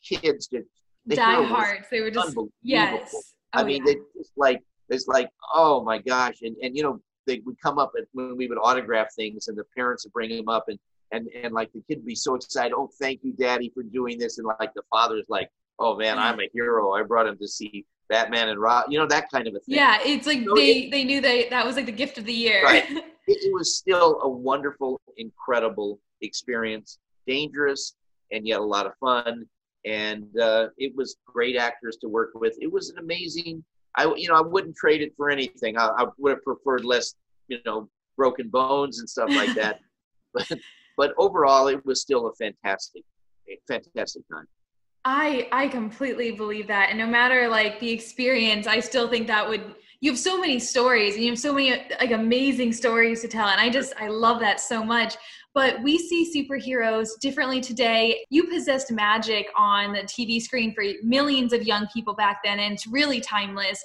[0.02, 0.64] kids that
[1.06, 1.86] they diehards.
[1.90, 3.10] They were just yes.
[3.14, 3.94] Oh, I mean, yeah.
[3.94, 7.78] they just like it's like oh my gosh, and and you know they would come
[7.78, 10.78] up and when we would autograph things, and the parents would bring them up, and
[11.12, 12.72] and and like the kid would be so excited.
[12.74, 15.48] Oh, thank you, Daddy, for doing this, and like the father's like,
[15.78, 16.92] oh man, I'm a hero.
[16.92, 19.76] I brought him to see Batman and Rob, you know that kind of a thing.
[19.76, 22.24] Yeah, it's like so they it, they knew that that was like the gift of
[22.24, 22.62] the year.
[22.62, 22.88] Right.
[22.90, 26.98] it, it was still a wonderful, incredible experience.
[27.26, 27.94] Dangerous,
[28.30, 29.46] and yet a lot of fun.
[29.86, 32.54] And uh, it was great actors to work with.
[32.60, 33.64] It was an amazing.
[33.96, 35.78] I you know I wouldn't trade it for anything.
[35.78, 37.14] I, I would have preferred less
[37.48, 39.80] you know broken bones and stuff like that.
[40.34, 40.50] but
[40.96, 43.02] but overall, it was still a fantastic,
[43.66, 44.46] fantastic time.
[45.04, 49.48] I I completely believe that, and no matter like the experience, I still think that
[49.48, 49.74] would.
[50.00, 53.48] You have so many stories, and you have so many like amazing stories to tell,
[53.48, 55.16] and I just I love that so much
[55.54, 58.24] but we see superheroes differently today.
[58.28, 62.74] You possessed magic on the TV screen for millions of young people back then, and
[62.74, 63.82] it's really timeless.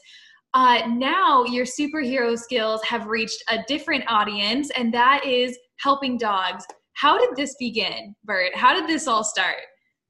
[0.56, 6.66] Uh, now your superhero skills have reached a different audience, and that is helping dogs.
[6.94, 8.56] How did this begin, Burt?
[8.56, 9.58] How did this all start?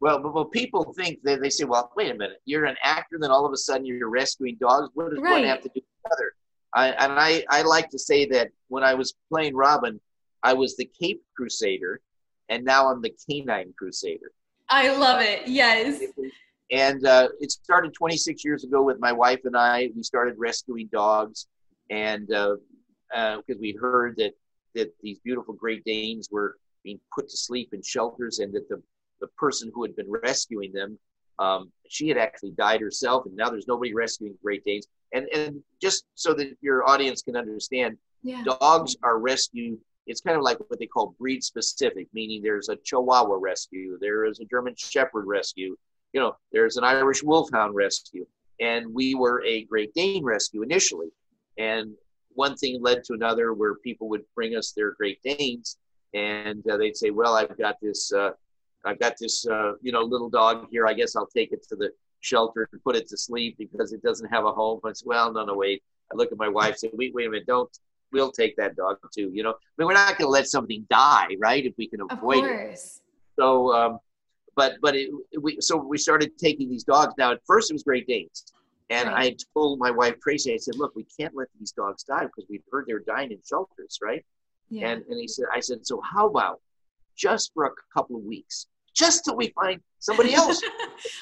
[0.01, 3.17] Well, but, well, people think that they say, "Well, wait a minute, you're an actor,
[3.19, 4.89] then all of a sudden you're rescuing dogs.
[4.93, 5.31] What does right.
[5.31, 6.33] one have to do with the other?"
[6.73, 9.99] I, and I, I like to say that when I was playing Robin,
[10.43, 12.01] I was the Cape Crusader,
[12.47, 14.31] and now I'm the Canine Crusader.
[14.69, 15.47] I love it.
[15.47, 16.01] Yes.
[16.71, 19.89] And uh, it started 26 years ago with my wife and I.
[19.95, 21.47] We started rescuing dogs,
[21.89, 22.59] and because
[23.13, 24.33] uh, uh, we heard that
[24.75, 28.81] that these beautiful Great Danes were being put to sleep in shelters, and that the
[29.19, 30.97] the person who had been rescuing them,
[31.39, 34.87] um, she had actually died herself, and now there's nobody rescuing Great Danes.
[35.13, 38.43] And and just so that your audience can understand, yeah.
[38.43, 42.75] dogs are rescued it's kind of like what they call breed specific, meaning there's a
[42.77, 45.77] Chihuahua rescue, there is a German Shepherd rescue,
[46.13, 48.25] you know, there's an Irish Wolfhound rescue,
[48.59, 51.09] and we were a Great Dane rescue initially,
[51.57, 51.93] and
[52.33, 55.77] one thing led to another where people would bring us their Great Danes,
[56.13, 58.31] and uh, they'd say, "Well, I've got this, uh,
[58.85, 60.87] I've got this, uh, you know, little dog here.
[60.87, 64.01] I guess I'll take it to the shelter and put it to sleep because it
[64.01, 66.69] doesn't have a home." I said, "Well, no, no, wait." I look at my wife,
[66.69, 67.69] and say, "Wait, wait a minute, don't
[68.11, 69.31] we'll take that dog too.
[69.33, 71.65] You know, I mean, we're not going to let something die, right?
[71.65, 72.79] If we can avoid it.
[73.37, 73.99] So, um,
[74.55, 75.09] but but it,
[75.39, 77.13] we so we started taking these dogs.
[77.17, 78.51] Now, at first, it was Great Danes,
[78.89, 79.33] and right.
[79.33, 82.45] I told my wife Tracy, I said, "Look, we can't let these dogs die because
[82.49, 84.25] we've heard they're dying in shelters, right?"
[84.69, 84.89] Yeah.
[84.89, 86.59] And and he said, I said, "So how about
[87.19, 90.61] just for a couple of weeks, just till we find somebody else?"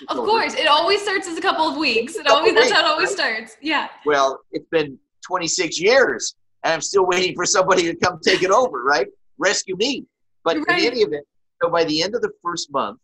[0.09, 2.15] of course, it always starts as a couple of weeks.
[2.15, 3.57] It always that's how it always starts.
[3.61, 3.89] Yeah.
[4.05, 8.51] Well, it's been 26 years and I'm still waiting for somebody to come take it
[8.51, 9.07] over, right?
[9.37, 10.05] Rescue me.
[10.43, 10.79] But right.
[10.79, 11.25] in any event,
[11.61, 12.99] so by the end of the first month,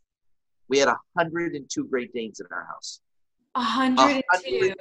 [0.69, 2.99] we had 102 Great Danes in our house.
[3.53, 4.73] 102.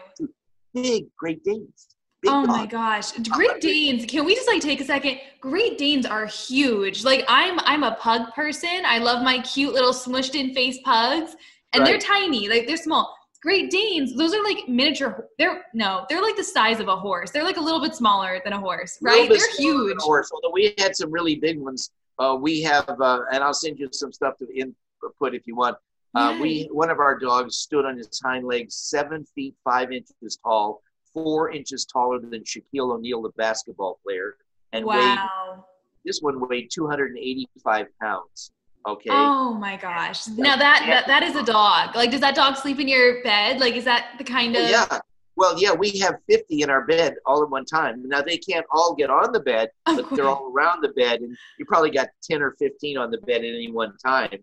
[0.75, 1.92] Big Great Danes.
[2.27, 3.13] Oh my gosh.
[3.31, 4.05] Great Danes.
[4.07, 5.19] Can we just like take a second?
[5.41, 7.05] Great Danes are huge.
[7.05, 8.83] Like I'm I'm a pug person.
[8.87, 11.35] I love my cute little smushed in face pugs
[11.73, 11.91] and right.
[11.91, 12.49] they're tiny.
[12.49, 13.17] Like they're small.
[13.43, 15.29] Great Danes, those are like miniature.
[15.37, 17.33] They're no, they're like the size of a horse.
[17.33, 19.29] They're like a little bit smaller than a horse, right?
[19.29, 20.01] They're huge.
[20.01, 20.31] horse.
[20.33, 21.91] Although we had some really big ones.
[22.19, 25.77] Uh, we have, uh, and I'll send you some stuff to input if you want.
[26.15, 30.39] Uh, we one of our dogs stood on his hind legs, seven feet five inches
[30.45, 30.83] tall,
[31.15, 34.37] four inches taller than Shaquille O'Neal, the basketball player,
[34.73, 34.97] and wow.
[34.97, 35.63] weighed.
[36.05, 38.53] This one weighed 285 pounds.
[38.87, 39.11] Okay.
[39.13, 40.27] Oh my gosh.
[40.27, 41.95] Now that, that that is a dog.
[41.95, 43.61] Like, does that dog sleep in your bed?
[43.61, 44.69] Like, is that the kind of?
[44.69, 44.99] yeah.
[45.35, 48.07] Well, yeah, we have 50 in our bed all at one time.
[48.07, 51.35] Now they can't all get on the bed, but they're all around the bed, and
[51.59, 54.39] you probably got 10 or 15 on the bed at any one time.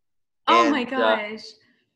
[0.48, 1.44] Oh And, my uh, gosh.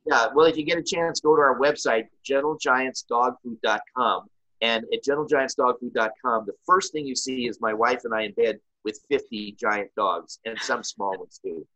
[0.05, 4.27] Yeah, well, if you get a chance, go to our website, gentlegiantsdogfood.com.
[4.63, 8.59] And at gentlegiantsdogfood.com, the first thing you see is my wife and I in bed
[8.85, 11.67] with 50 giant dogs, and some small ones too.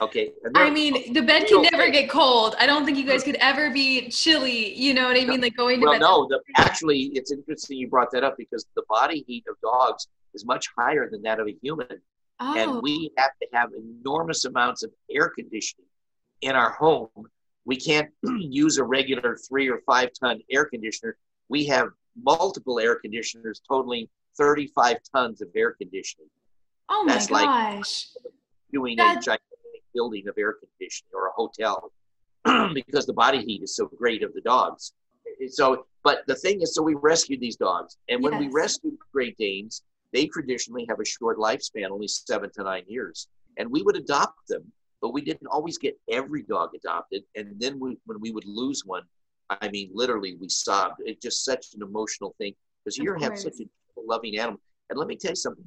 [0.00, 0.30] Okay.
[0.54, 2.54] I mean, the bed can never get cold.
[2.58, 4.74] I don't think you guys could ever be chilly.
[4.74, 5.40] You know what I mean?
[5.40, 6.00] Like going to well, bed.
[6.00, 10.06] no, the, actually, it's interesting you brought that up because the body heat of dogs
[10.34, 11.86] is much higher than that of a human.
[12.40, 15.86] Oh, and we have to have enormous amounts of air conditioning
[16.40, 17.08] in our home.
[17.64, 21.16] We can't use a regular three or five ton air conditioner.
[21.48, 21.88] We have
[22.22, 24.06] multiple air conditioners totaling
[24.36, 26.28] 35 tons of air conditioning,
[26.88, 28.08] oh my that's like- gosh.
[28.72, 31.92] doing That- a gigantic building of air conditioning or a hotel
[32.74, 34.92] because the body heat is so great of the dogs.
[35.48, 39.36] So, but the thing is, so we rescued these dogs, and when we rescued Great
[39.36, 43.96] Danes, they traditionally have a short lifespan, only seven to nine years, and we would
[43.96, 44.64] adopt them,
[45.02, 47.22] but we didn't always get every dog adopted.
[47.36, 49.02] And then we, when we would lose one,
[49.50, 50.96] I mean, literally, we sobbed.
[51.04, 54.60] It's just such an emotional thing because you have such a loving animal.
[54.90, 55.64] And let me tell you something.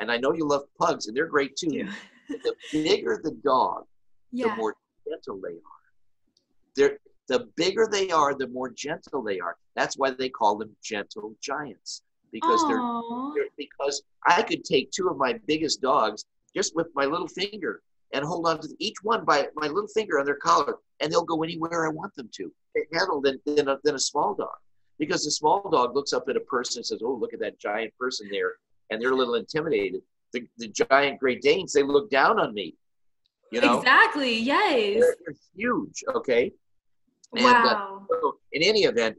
[0.00, 1.68] And I know you love pugs, and they're great too.
[1.72, 1.92] Yeah.
[2.28, 3.84] The bigger the dog,
[4.50, 4.74] the more
[5.06, 5.82] gentle they are.
[6.76, 6.98] They're,
[7.28, 9.56] the bigger they are, the more gentle they are.
[9.76, 12.02] That's why they call them gentle giants
[12.32, 12.82] because they're,
[13.34, 16.24] they're because I could take two of my biggest dogs
[16.54, 20.18] just with my little finger and hold on to each one by my little finger
[20.18, 22.52] on their collar, and they'll go anywhere I want them to.
[22.92, 24.56] Handle than, than, a, than a small dog
[24.98, 27.58] because the small dog looks up at a person and says, "Oh, look at that
[27.58, 28.54] giant person there,"
[28.90, 30.02] and they're a little intimidated.
[30.32, 32.74] The, the giant Great Danes, they look down on me.
[33.50, 34.34] You know, Exactly.
[34.38, 34.94] Yes.
[34.94, 36.04] they're, they're huge.
[36.14, 36.52] Okay.
[37.36, 38.06] And, uh, Wow.
[38.10, 39.16] so in any event,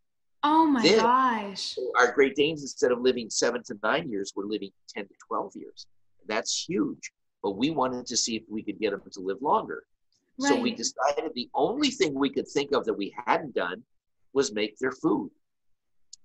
[0.42, 1.76] Oh my Then- gosh.
[1.96, 5.56] Our Great Danes, instead of living seven to nine years, were living 10 to 12
[5.56, 5.86] years.
[6.26, 7.12] That's huge.
[7.42, 9.84] But we wanted to see if we could get them to live longer.
[10.40, 13.82] So we decided the only thing we could think of that we hadn't done
[14.32, 15.32] was make their food.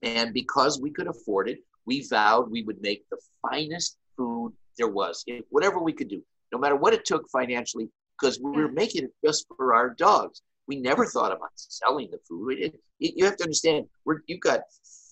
[0.03, 4.87] And because we could afford it, we vowed we would make the finest food there
[4.87, 7.89] was, whatever we could do, no matter what it took financially,
[8.23, 10.41] because we were making it just for our dogs.
[10.67, 12.71] We never thought about selling the food.
[12.99, 14.61] You have to understand, we're, you've got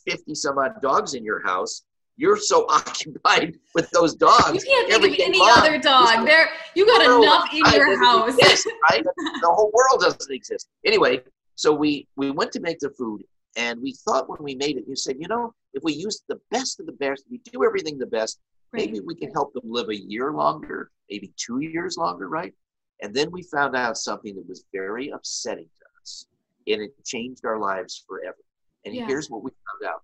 [0.07, 1.83] 50 some odd dogs in your house.
[2.15, 4.63] You're so occupied with those dogs.
[4.63, 5.51] You can't think of any long.
[5.55, 6.25] other dog.
[6.25, 8.37] There, you got enough in your house.
[8.37, 9.03] exist, right?
[9.41, 10.69] the whole world doesn't exist.
[10.85, 11.21] Anyway,
[11.55, 13.23] so we we went to make the food,
[13.57, 16.39] and we thought when we made it, you said, you know, if we use the
[16.49, 18.39] best of the best, we do everything the best,
[18.71, 22.53] maybe we can help them live a year longer, maybe two years longer, right?
[23.01, 26.27] And then we found out something that was very upsetting to us,
[26.67, 28.37] and it changed our lives forever.
[28.85, 29.07] And Yeah.
[29.07, 30.03] here's what we found out: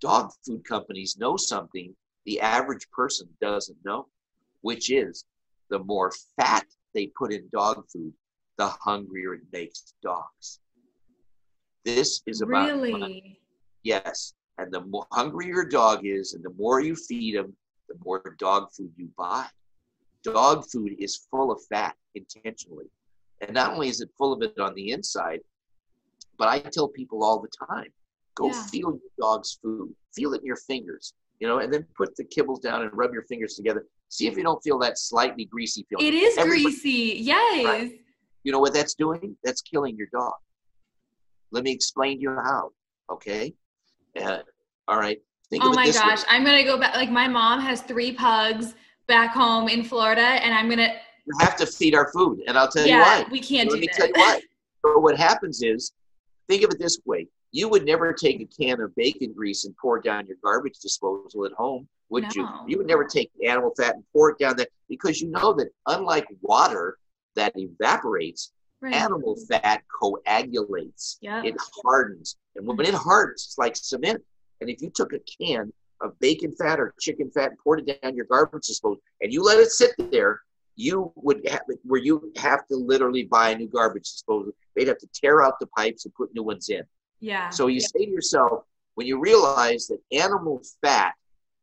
[0.00, 4.08] dog food companies know something the average person doesn't know,
[4.62, 5.24] which is
[5.68, 8.12] the more fat they put in dog food,
[8.56, 10.60] the hungrier it makes dogs.
[11.84, 13.38] This is about really.
[13.84, 17.56] yes, and the more hungrier your dog is, and the more you feed them,
[17.88, 19.46] the more dog food you buy.
[20.32, 22.86] Dog food is full of fat intentionally,
[23.40, 25.40] and not only is it full of it on the inside,
[26.38, 27.92] but I tell people all the time,
[28.34, 28.66] go Yeah.
[28.66, 32.24] feel your dog's food, feel it in your fingers, you know, and then put the
[32.24, 33.86] kibbles down and rub your fingers together.
[34.08, 36.06] See if you don't feel that slightly greasy feeling.
[36.06, 37.18] It is Everybody- greasy.
[37.20, 37.64] Yes.
[37.64, 38.00] Right.
[38.44, 39.36] You know what that's doing?
[39.44, 40.34] That's killing your dog.
[41.50, 42.70] Let me explain to you how.
[43.10, 43.54] Okay.
[44.20, 44.38] Uh,
[44.88, 45.20] all right.
[45.50, 46.02] Think Oh my this way.
[46.02, 46.22] gosh.
[46.28, 46.94] I'm going to go back.
[46.96, 48.74] Like, my mom has three pugs
[49.06, 50.92] back home in Florida, and I'm going to,
[51.26, 53.28] You have to feed our food, and I'll tell you yeah, why.
[53.30, 53.96] we can't Let do me that.
[53.96, 54.40] tell you why.
[54.84, 55.92] So what happens is,
[56.48, 59.76] think of it this way: you would never take a can of bacon grease and
[59.76, 62.42] pour it down your garbage disposal at home, would you?
[62.42, 62.64] No.
[62.66, 65.68] You would never take animal fat and pour it down there because you know that
[65.86, 66.98] unlike water,
[67.34, 68.52] that evaporates.
[68.82, 68.94] Right.
[68.94, 71.16] Animal fat coagulates.
[71.22, 71.42] Yeah.
[71.42, 72.36] It hardens.
[72.56, 72.86] And when mm.
[72.86, 74.22] it hardens, it's like cement.
[74.60, 78.02] And if you took a can of bacon fat or chicken fat and poured it
[78.02, 80.40] down your garbage disposal and you let it sit there,
[80.76, 84.52] you would have where you have to literally buy a new garbage disposal.
[84.74, 86.82] They'd have to tear out the pipes and put new ones in.
[87.20, 87.48] Yeah.
[87.48, 91.14] So you say to yourself, when you realize that animal fat,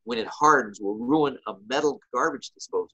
[0.06, 2.90] when it hardens, will ruin a metal garbage disposal,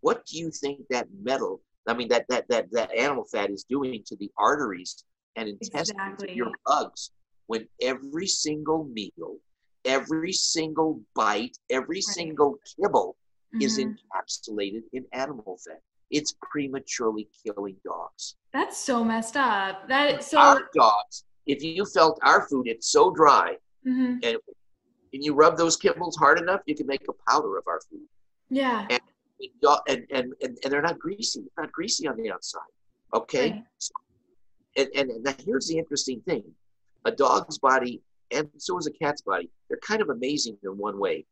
[0.00, 3.64] what do you think that metal, I mean, that that that that animal fat is
[3.64, 5.04] doing to the arteries
[5.36, 6.30] and intestines Exactly.
[6.30, 7.12] of your bugs
[7.46, 9.36] when every single meal,
[9.84, 13.16] every single bite, every single kibble
[13.60, 13.96] is Mhm.
[13.96, 15.82] encapsulated in animal fat.
[16.10, 18.36] It's prematurely killing dogs.
[18.52, 19.88] That's so messed up.
[19.88, 20.38] That so.
[20.38, 24.24] our dogs, if you felt our food, it's so dry, Mhm.
[24.24, 24.38] and
[25.12, 28.08] and you rub those kibbles hard enough, you can make a powder of our food.
[28.48, 28.86] Yeah.
[28.88, 29.00] And,
[29.88, 32.60] and, and, and, and they're not greasy, It's not greasy on the outside.
[33.12, 33.50] Okay?
[33.50, 33.64] Right.
[34.76, 36.54] And, and, and now here's the interesting thing
[37.04, 38.00] a dog's body,
[38.30, 41.24] and so is a cat's body, they're kind of amazing in one way.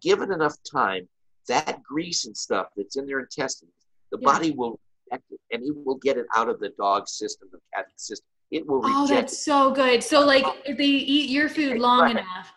[0.00, 1.08] Given enough time,
[1.48, 3.72] that grease and stuff that's in their intestines,
[4.10, 4.32] the Yeah.
[4.32, 4.78] body will
[5.10, 8.26] reject it and it will get it out of the dog's system, the cat's system.
[8.50, 10.02] It will Oh, reject that's so good.
[10.02, 12.10] So like if they eat your food long Right.
[12.12, 12.52] enough.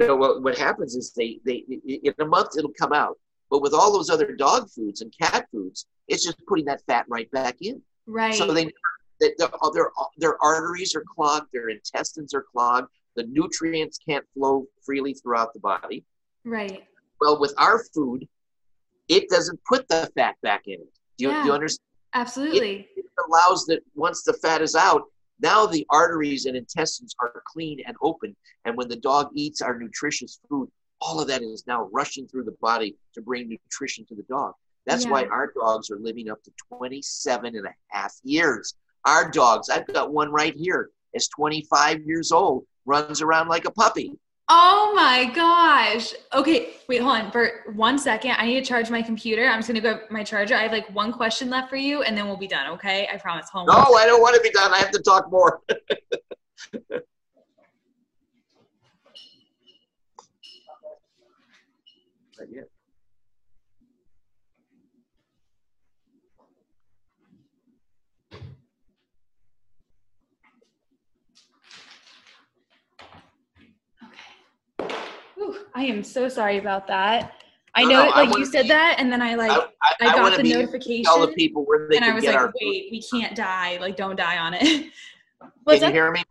[0.00, 3.18] So uh, what, what happens is they, they in a month it'll come out.
[3.50, 7.06] But with all those other dog foods and cat foods, it's just putting that fat
[7.08, 7.82] right back in.
[8.06, 8.34] Right.
[8.34, 8.70] So they
[9.20, 14.66] that their, their their arteries are clogged, their intestines are clogged, the nutrients can't flow
[14.84, 16.04] freely throughout the body.
[16.44, 16.84] right.
[17.20, 18.28] Well, with our food,
[19.08, 20.92] it doesn't put the fat back in it.
[21.16, 21.84] Do you, do you understand?
[22.14, 22.88] Absolutely.
[22.96, 25.02] It allows that once the fat is out,
[25.40, 28.36] now the arteries and intestines are clean and open.
[28.64, 32.44] And when the dog eats our nutritious food, all of that is now rushing through
[32.44, 34.54] the body to bring nutrition to the dog.
[34.86, 38.74] That's why our dogs are living up to 27 and a half years.
[39.04, 43.70] Our dogs, I've got one right here, is 25 years old, runs around like a
[43.70, 44.12] puppy.
[44.50, 46.14] Oh my gosh.
[46.32, 47.30] Okay, wait, hold on.
[47.30, 49.46] For one second, I need to charge my computer.
[49.46, 50.54] I'm just gonna go my charger.
[50.54, 52.72] I have like one question left for you, and then we'll be done.
[52.72, 53.50] Okay, I promise.
[53.50, 53.66] Hold.
[53.66, 54.72] No, I don't want to be done.
[54.72, 55.60] I have to talk more.
[62.38, 62.68] Not yet.
[74.04, 74.92] Okay.
[75.34, 77.34] Whew, I am so sorry about that.
[77.74, 79.66] I No, know, no, I like you said be- that, and then I like I,
[79.82, 82.88] I, I, got the notification, tell the people where they and I was like, wait,
[82.90, 83.78] we can't die.
[83.80, 84.90] Like, don't die on it.
[85.64, 86.24] What's Can you hear me?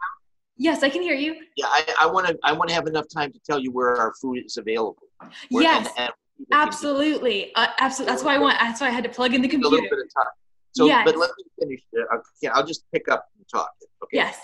[0.57, 1.35] Yes, I can hear you.
[1.55, 2.37] Yeah, I, I want to.
[2.43, 5.03] I want to have enough time to tell you where our food is available.
[5.51, 8.11] Where, yes, and- and people can get absolutely, uh, absolutely.
[8.11, 8.57] That's why I want.
[8.59, 9.75] That's why I had to plug in the computer.
[9.75, 10.33] A little bit of time.
[10.71, 11.03] So, Yes.
[11.05, 11.81] but let me finish.
[11.95, 13.69] okay, I'll just pick up and talk.
[14.03, 14.17] Okay.
[14.17, 14.39] Yes.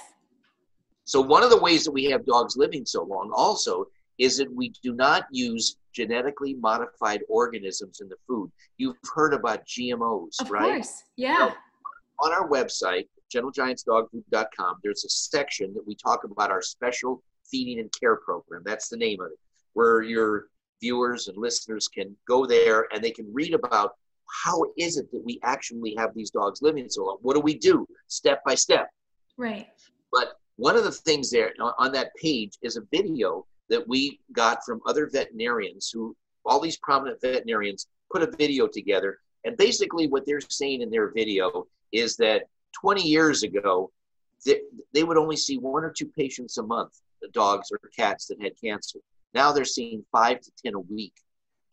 [1.06, 3.86] So one of the ways that we have dogs living so long also
[4.18, 8.51] is that we do not use genetically modified organisms in the food.
[8.78, 10.64] You've heard about GMOs, Of right?
[10.66, 11.03] Of course.
[11.16, 11.51] Yeah.
[12.20, 17.91] On our website, gentlegiantsdogfood.com, there's a section that we talk about our special feeding and
[17.99, 18.61] care program.
[18.66, 19.39] That's the name of it,
[19.74, 20.47] where your
[20.82, 23.93] viewers and listeners can go there and they can read about
[24.43, 27.18] how is it that we actually have these dogs living so long?
[27.22, 28.89] What do we do step by step?
[29.38, 29.68] Right.
[30.11, 34.20] But one of the things there on- on that page is a video that we
[34.32, 36.16] got from other veterinarians who,
[36.46, 39.18] all these prominent veterinarians, put a video together.
[39.46, 42.44] And basically, what they're saying in their video is that
[42.80, 43.92] 20 years ago,
[44.46, 44.62] they,
[44.94, 46.94] they would only see one or two patients a month,
[47.32, 49.00] dogs or cats that had cancer.
[49.34, 51.14] Now they're seeing five to 10 a week.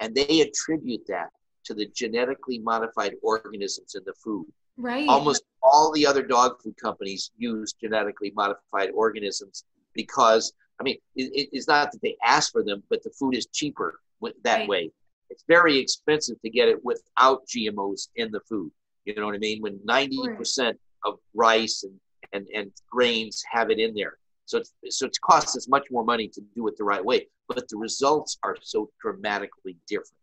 [0.01, 1.29] And they attribute that
[1.65, 4.47] to the genetically modified organisms in the food
[4.81, 5.07] Right.
[5.07, 11.31] almost all the other dog food companies use genetically modified organisms because i mean it,
[11.35, 14.61] it- it's not that they ask for them but the food is cheaper with, that
[14.61, 14.69] Right.
[14.69, 14.91] way
[15.31, 18.71] it's very expensive to get it without gmos in the food
[19.05, 20.75] you know what i mean when 90%
[21.05, 21.95] of rice and,
[22.33, 24.15] and, and grains have it in there
[24.47, 27.27] so it's, so it costs us much more money to do it the right way
[27.49, 30.21] but the results are so dramatically different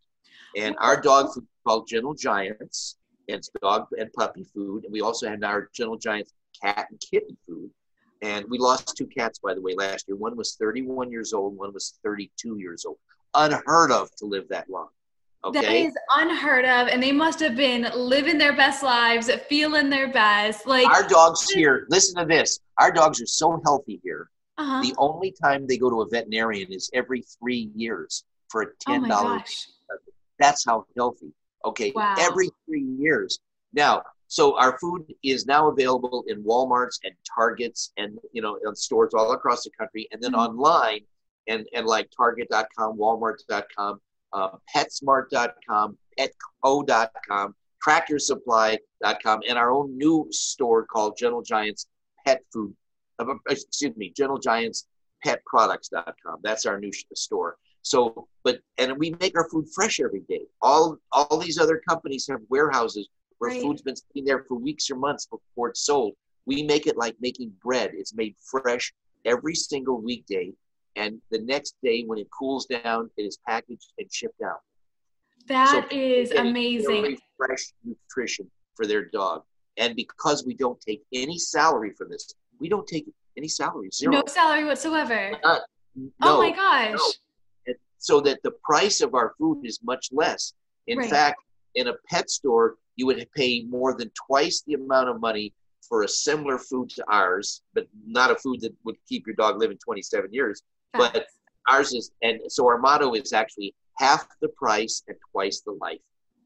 [0.56, 2.96] and our dog food is called gentle giants
[3.28, 4.84] and it's dog and puppy food.
[4.84, 6.32] And we also have our Gentle Giants
[6.62, 7.68] cat and kitten food.
[8.22, 10.16] And we lost two cats, by the way, last year.
[10.16, 12.98] One was 31 years old, one was 32 years old.
[13.34, 14.88] Unheard of to live that long.
[15.44, 15.84] Okay.
[15.84, 20.66] is unheard of, and they must have been living their best lives, feeling their best.
[20.66, 22.58] Like, our dogs here, listen to this.
[22.78, 24.30] Our dogs are so healthy here.
[24.58, 24.82] uh-huh.
[24.82, 28.92] The only time they go to a veterinarian is every three years for a oh
[28.92, 29.00] $10.
[29.02, 29.68] my gosh.
[30.40, 31.32] That's how healthy.
[31.64, 31.92] Okay.
[31.94, 32.16] Wow.
[32.18, 33.38] Every three years.
[33.72, 38.74] Now, So our food is now available in WalMarts and Targets and you know in
[38.76, 40.60] stores all across the country, and then mm-hmm.
[40.60, 41.00] online
[41.48, 44.00] and and like Target.com, Walmart.com,
[44.34, 47.54] uh, PetSmart.com, Petco.com,
[47.86, 51.86] TractorSupply.com, and our own new store called Gentle Giants
[52.26, 52.74] Pet Food.
[53.18, 54.86] Uh, excuse me, Gentle Giants
[55.24, 56.40] Petproducts.com.
[56.42, 57.56] That's our new store.
[57.80, 60.42] So, but and we make our food fresh every day.
[60.60, 63.08] All all these other companies have warehouses
[63.38, 63.62] where right.
[63.62, 66.14] food's been sitting there for weeks or months before it's sold.
[66.46, 67.90] We make it like making bread.
[67.94, 68.92] It's made fresh
[69.24, 70.52] every single weekday,
[70.96, 74.60] and the next day when it cools down, it is packaged and shipped out.
[75.46, 77.18] That so is amazing.
[77.36, 79.42] Fresh nutrition for their dog,
[79.76, 83.90] and because we don't take any salary from this, we don't take any salary.
[83.92, 84.12] Zero.
[84.12, 85.38] No salary whatsoever.
[85.44, 85.58] Uh,
[85.96, 86.98] no, oh my gosh.
[87.66, 87.74] No.
[87.98, 90.54] So that the price of our food is much less.
[90.86, 91.10] In right.
[91.10, 91.42] fact,
[91.74, 95.54] in a pet store, you would pay more than twice the amount of money
[95.88, 99.58] for a similar food to ours, but not a food that would keep your dog
[99.58, 100.62] living 27 years.
[100.92, 101.26] But
[101.68, 106.00] ours is, and so our motto is actually half the price and twice the life.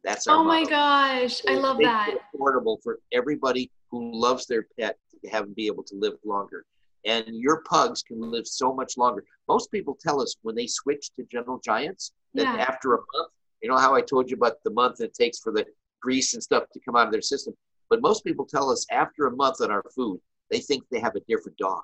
[0.05, 0.65] That's our Oh motto.
[0.65, 2.19] my gosh, so I love that.
[2.35, 6.67] affordable for everybody who loves their pet to have them be able to live longer.
[7.07, 9.25] And your pugs can live so much longer.
[9.49, 12.65] Most people tell us when they switch to Gentle Giants that yeah.
[12.69, 13.33] after a month,
[13.63, 15.65] you know how I told you about the month it takes for the
[16.03, 17.55] grease and stuff to come out of their system.
[17.89, 21.15] But most people tell us after a month on our food, they think they have
[21.17, 21.83] a different dog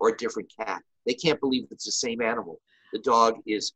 [0.00, 0.82] or a different cat.
[1.06, 2.60] They can't believe it's the same animal.
[2.92, 3.72] The dog is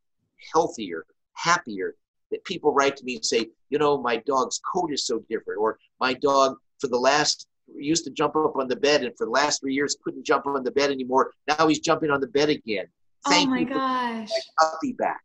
[0.53, 1.95] healthier, happier.
[2.31, 5.61] That people write to me and say, you know, my dog's coat is so different,
[5.61, 9.27] or my dog for the last used to jump up on the bed and for
[9.27, 11.33] the last three years couldn't jump on the bed anymore.
[11.47, 12.87] Now he's jumping on the bed again.
[13.27, 14.31] Oh Thank oh my gosh.
[14.59, 15.21] puppy back.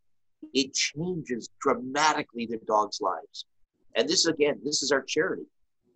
[0.54, 3.46] It changes dramatically the dog's lives.
[3.98, 5.44] And this again, this is our charity.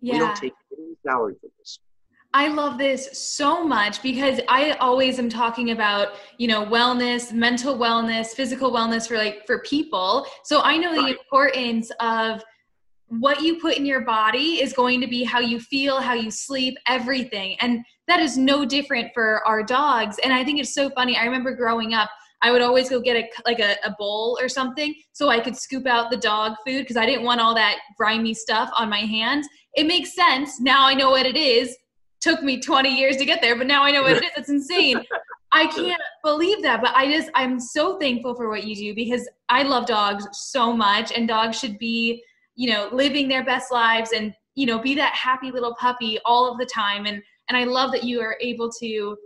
[0.00, 0.14] Yeah.
[0.14, 1.78] We don't take any salary for this.
[2.34, 7.76] I love this so much because I always am talking about, you know, wellness, mental
[7.76, 10.26] wellness, physical wellness for like for people.
[10.44, 11.02] So I know right.
[11.02, 12.42] the importance of
[13.08, 16.30] what you put in your body is going to be how you feel, how you
[16.30, 17.56] sleep, everything.
[17.60, 20.18] And that is no different for our dogs.
[20.24, 21.18] And I think it's so funny.
[21.18, 22.08] I remember growing up,
[22.42, 25.56] I would always go get a like a, a bowl or something so I could
[25.56, 29.00] scoop out the dog food because I didn't want all that grimy stuff on my
[29.00, 29.46] hands.
[29.74, 30.60] It makes sense.
[30.60, 31.76] Now I know what it is.
[32.20, 34.30] Took me 20 years to get there, but now I know what it is.
[34.36, 35.02] It's insane.
[35.52, 39.28] I can't believe that, but I just I'm so thankful for what you do because
[39.48, 42.22] I love dogs so much and dogs should be,
[42.54, 46.50] you know, living their best lives and, you know, be that happy little puppy all
[46.50, 49.16] of the time and and I love that you are able to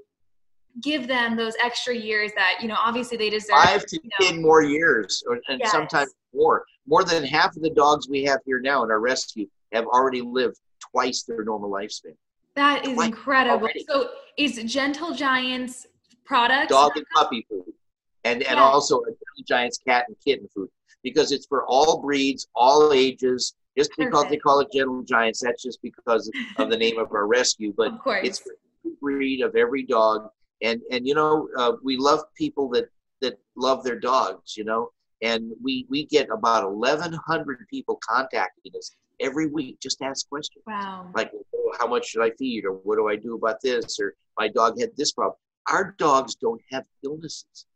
[0.83, 4.27] give them those extra years that you know obviously they deserve five to you know.
[4.27, 5.71] ten more years or, and yes.
[5.71, 6.65] sometimes more.
[6.87, 10.21] More than half of the dogs we have here now in our rescue have already
[10.21, 12.15] lived twice their normal lifespan.
[12.55, 13.59] That is twice incredible.
[13.59, 13.85] already.
[13.89, 15.87] so is gentle giants
[16.25, 17.65] product dog and puppy food.
[18.25, 20.69] And and also a gentle giants cat and kitten food.
[21.03, 23.55] Because it's for all breeds all ages.
[23.77, 24.11] Just Perfect.
[24.11, 27.75] because they call it gentle giants that's just because of the name of our rescue.
[27.77, 28.53] But it's for
[29.01, 30.31] breed of every dog
[30.67, 32.87] and and you know uh, we love people that
[33.23, 34.91] that love their dogs you know
[35.23, 38.91] and we we get about 1100 people contacting us
[39.21, 42.97] every week just ask questions wow like oh, how much should i feed or what
[42.97, 45.37] do i do about this or my dog had this problem
[45.71, 47.67] our dogs don't have illnesses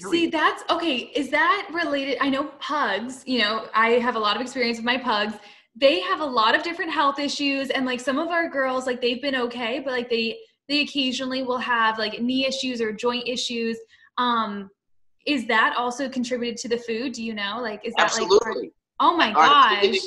[0.00, 0.12] Period.
[0.12, 0.96] See, that's okay.
[1.14, 2.18] Is that related?
[2.20, 5.34] I know pugs, you know, I have a lot of experience with my pugs.
[5.76, 7.70] They have a lot of different health issues.
[7.70, 10.38] And like some of our girls, like they've been okay, but like they
[10.68, 13.78] they occasionally will have like knee issues or joint issues.
[14.18, 14.70] Um,
[15.26, 17.12] is that also contributed to the food?
[17.12, 17.58] Do you know?
[17.60, 18.62] Like, is that Absolutely.
[18.62, 18.72] like?
[19.00, 19.82] oh my gosh.
[19.82, 20.00] Let me,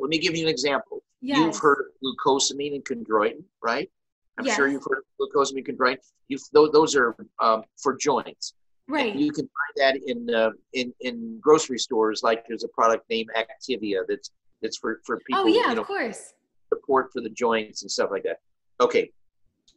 [0.00, 1.02] let me give you an example.
[1.20, 1.38] Yes.
[1.38, 3.90] You've heard of glucosamine and chondroitin, right?
[4.38, 4.56] I'm yes.
[4.56, 5.98] sure you've heard of glucosamine and chondroitin.
[6.28, 8.54] You've, those are um, for joints.
[8.88, 9.12] Right.
[9.12, 12.22] And you can find that in uh, in in grocery stores.
[12.22, 14.30] Like there's a product named Activia that's
[14.62, 15.42] that's for for people.
[15.42, 16.34] Oh yeah, you know, of course.
[16.72, 18.38] Support for the joints and stuff like that.
[18.80, 19.10] Okay,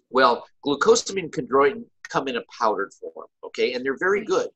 [0.10, 4.50] well, glucosamine and chondroitin come in a powdered form, okay, and they're very good,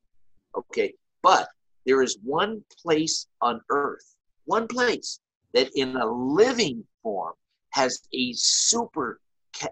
[0.55, 0.93] okay.
[1.21, 1.47] But
[1.85, 5.19] there is one place on earth, one place
[5.53, 7.33] that in a living form
[7.69, 9.19] has a super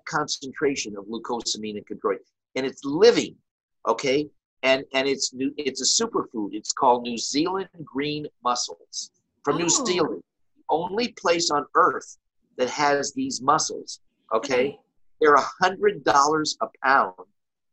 [0.05, 2.19] concentration of glucosamine and chondroitin,
[2.55, 3.35] and it's living,
[3.87, 4.29] okay,
[4.63, 6.49] and and it's new, it's a superfood.
[6.51, 9.09] It's called New Zealand green mussels
[9.43, 9.59] from oh.
[9.59, 10.23] New Zealand,
[10.69, 12.17] only place on earth
[12.57, 14.01] that has these mussels,
[14.31, 14.53] okay.
[14.53, 14.79] okay
[15.21, 17.13] they're a hundred dollars a pound,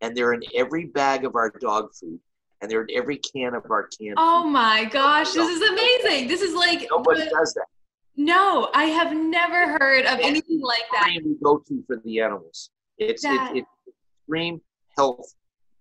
[0.01, 2.21] and they're in every bag of our dog food,
[2.61, 4.15] and they're in every can of our can.
[4.17, 4.51] Oh food.
[4.51, 6.29] my gosh, this is amazing!
[6.29, 7.67] This is like nobody does that.
[8.17, 11.09] No, I have never heard of anything like that.
[11.25, 12.71] We go to for the animals.
[12.99, 13.53] It's that.
[13.55, 13.67] it's
[14.21, 14.61] extreme
[14.97, 15.35] health,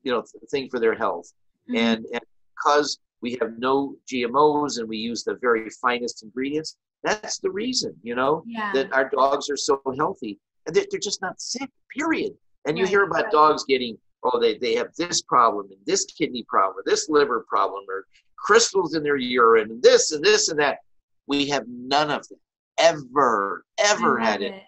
[0.04, 1.32] you know, thing for their health,
[1.70, 1.78] mm-hmm.
[1.78, 2.22] and and
[2.56, 6.78] because we have no GMOs and we use the very finest ingredients.
[7.04, 8.72] That's the reason, you know, yeah.
[8.74, 11.70] that our dogs are so healthy they're, they're just not sick.
[11.96, 12.34] Period.
[12.68, 12.90] And you right.
[12.90, 16.84] hear about dogs getting oh they, they have this problem and this kidney problem or
[16.86, 18.06] this liver problem or
[18.38, 20.80] crystals in their urine and this and this and that.
[21.28, 22.40] We have none of them
[22.78, 24.54] ever, ever had it.
[24.54, 24.64] it.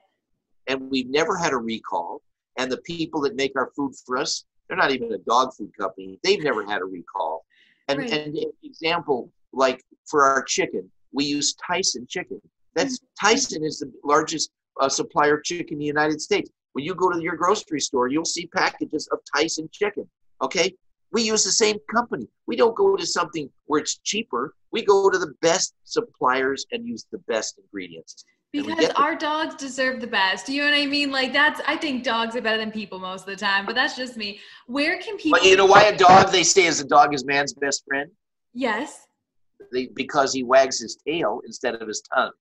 [0.68, 2.22] And we've never had a recall.
[2.58, 5.72] And the people that make our food for us, they're not even a dog food
[5.80, 6.20] company.
[6.24, 7.46] They've never had a recall.
[7.88, 8.12] And, right.
[8.12, 12.42] and an example, like for our chicken, we use Tyson chicken.
[12.76, 13.28] That's mm-hmm.
[13.28, 16.50] Tyson is the largest uh, supplier of chicken in the United States.
[16.74, 20.08] When you go to your grocery store, you'll see packages of Tyson chicken.
[20.42, 20.74] Okay,
[21.12, 22.28] we use the same company.
[22.48, 24.54] We don't go to something where it's cheaper.
[24.72, 28.24] We go to the best suppliers and use the best ingredients.
[28.52, 30.48] Because our dogs deserve the best.
[30.48, 31.12] Do you know what I mean?
[31.12, 33.96] Like that's I think dogs are better than people most of the time, but that's
[33.96, 34.40] just me.
[34.66, 37.24] Where can people But you know why a dog they say is a dog is
[37.26, 38.10] man's best friend?
[38.54, 39.06] Yes.
[39.72, 42.32] They, because he wags his tail instead of his tongue.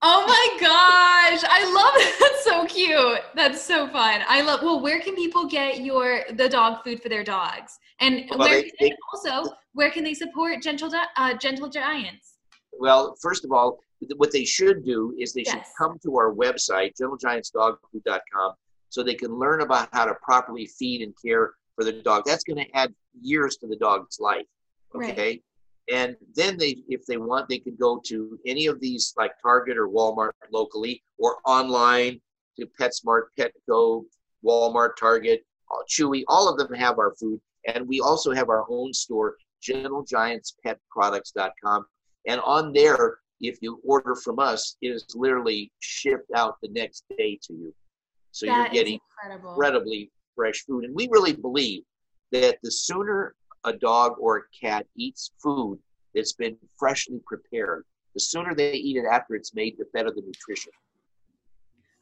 [0.00, 1.44] Oh my gosh.
[1.50, 2.14] I love it.
[2.20, 3.20] That's so cute.
[3.34, 4.22] That's so fun.
[4.28, 7.78] I love well, where can people get your the dog food for their dogs?
[8.00, 12.34] And well, where they, they, also where can they support gentle uh, gentle giants?
[12.78, 13.80] Well, first of all,
[14.16, 15.54] what they should do is they yes.
[15.54, 18.52] should come to our website, gentlegiantsdogfood.com,
[18.88, 22.22] so they can learn about how to properly feed and care for the dog.
[22.24, 24.46] That's going to add years to the dog's life.
[24.94, 25.08] Okay.
[25.08, 25.42] Right.
[25.92, 29.78] And then they, if they want, they could go to any of these like Target
[29.78, 32.20] or Walmart locally or online
[32.58, 34.04] to PetSmart, Petco,
[34.44, 36.24] Walmart, Target, uh, Chewy.
[36.28, 37.40] All of them have our food.
[37.66, 39.36] And we also have our own store,
[39.66, 41.86] gentlegiantspetproducts.com.
[42.26, 47.04] And on there, if you order from us, it is literally shipped out the next
[47.16, 47.74] day to you.
[48.32, 49.52] So that you're getting incredible.
[49.52, 50.84] incredibly fresh food.
[50.84, 51.84] And we really believe
[52.32, 53.34] that the sooner
[53.64, 55.78] a dog or a cat eats food
[56.14, 57.84] that's been freshly prepared,
[58.14, 60.72] the sooner they eat it after it's made, the better the nutrition.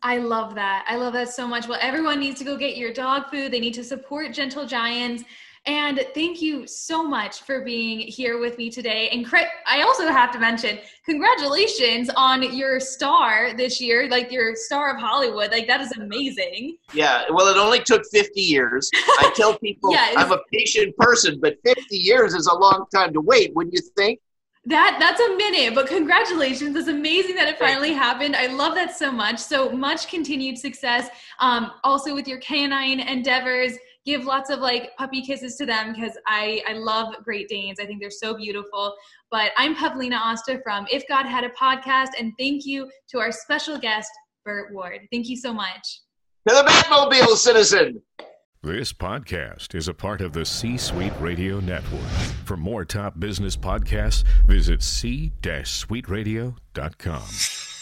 [0.02, 0.84] I love that.
[0.88, 1.66] I love that so much.
[1.66, 3.50] Well, everyone needs to go get your dog food.
[3.50, 5.24] They need to support Gentle Giants.
[5.66, 9.08] And thank you so much for being here with me today.
[9.08, 9.26] And
[9.66, 15.00] I also have to mention, congratulations on your star this year, like your star of
[15.00, 15.50] Hollywood.
[15.50, 16.76] Like that is amazing.
[16.92, 17.24] Yeah.
[17.30, 18.88] Well, it only took 50 years.
[18.94, 23.12] I tell people yeah, I'm a patient person, but 50 years is a long time
[23.14, 24.20] to wait, wouldn't you think?
[24.66, 26.74] That that's a minute, but congratulations!
[26.74, 28.34] It's amazing that it finally happened.
[28.34, 29.38] I love that so much.
[29.38, 31.08] So much continued success.
[31.38, 33.74] Um, also with your canine endeavors
[34.06, 37.80] give lots of like puppy kisses to them because I, I love Great Danes.
[37.80, 38.94] I think they're so beautiful.
[39.30, 43.32] But I'm Pavlina Osta from If God Had a Podcast, and thank you to our
[43.32, 44.10] special guest,
[44.44, 45.00] Burt Ward.
[45.10, 46.00] Thank you so much.
[46.48, 48.00] To the Batmobile citizen.
[48.62, 52.00] This podcast is a part of the C Suite Radio Network.
[52.44, 57.75] For more top business podcasts, visit c-suiteradio.com.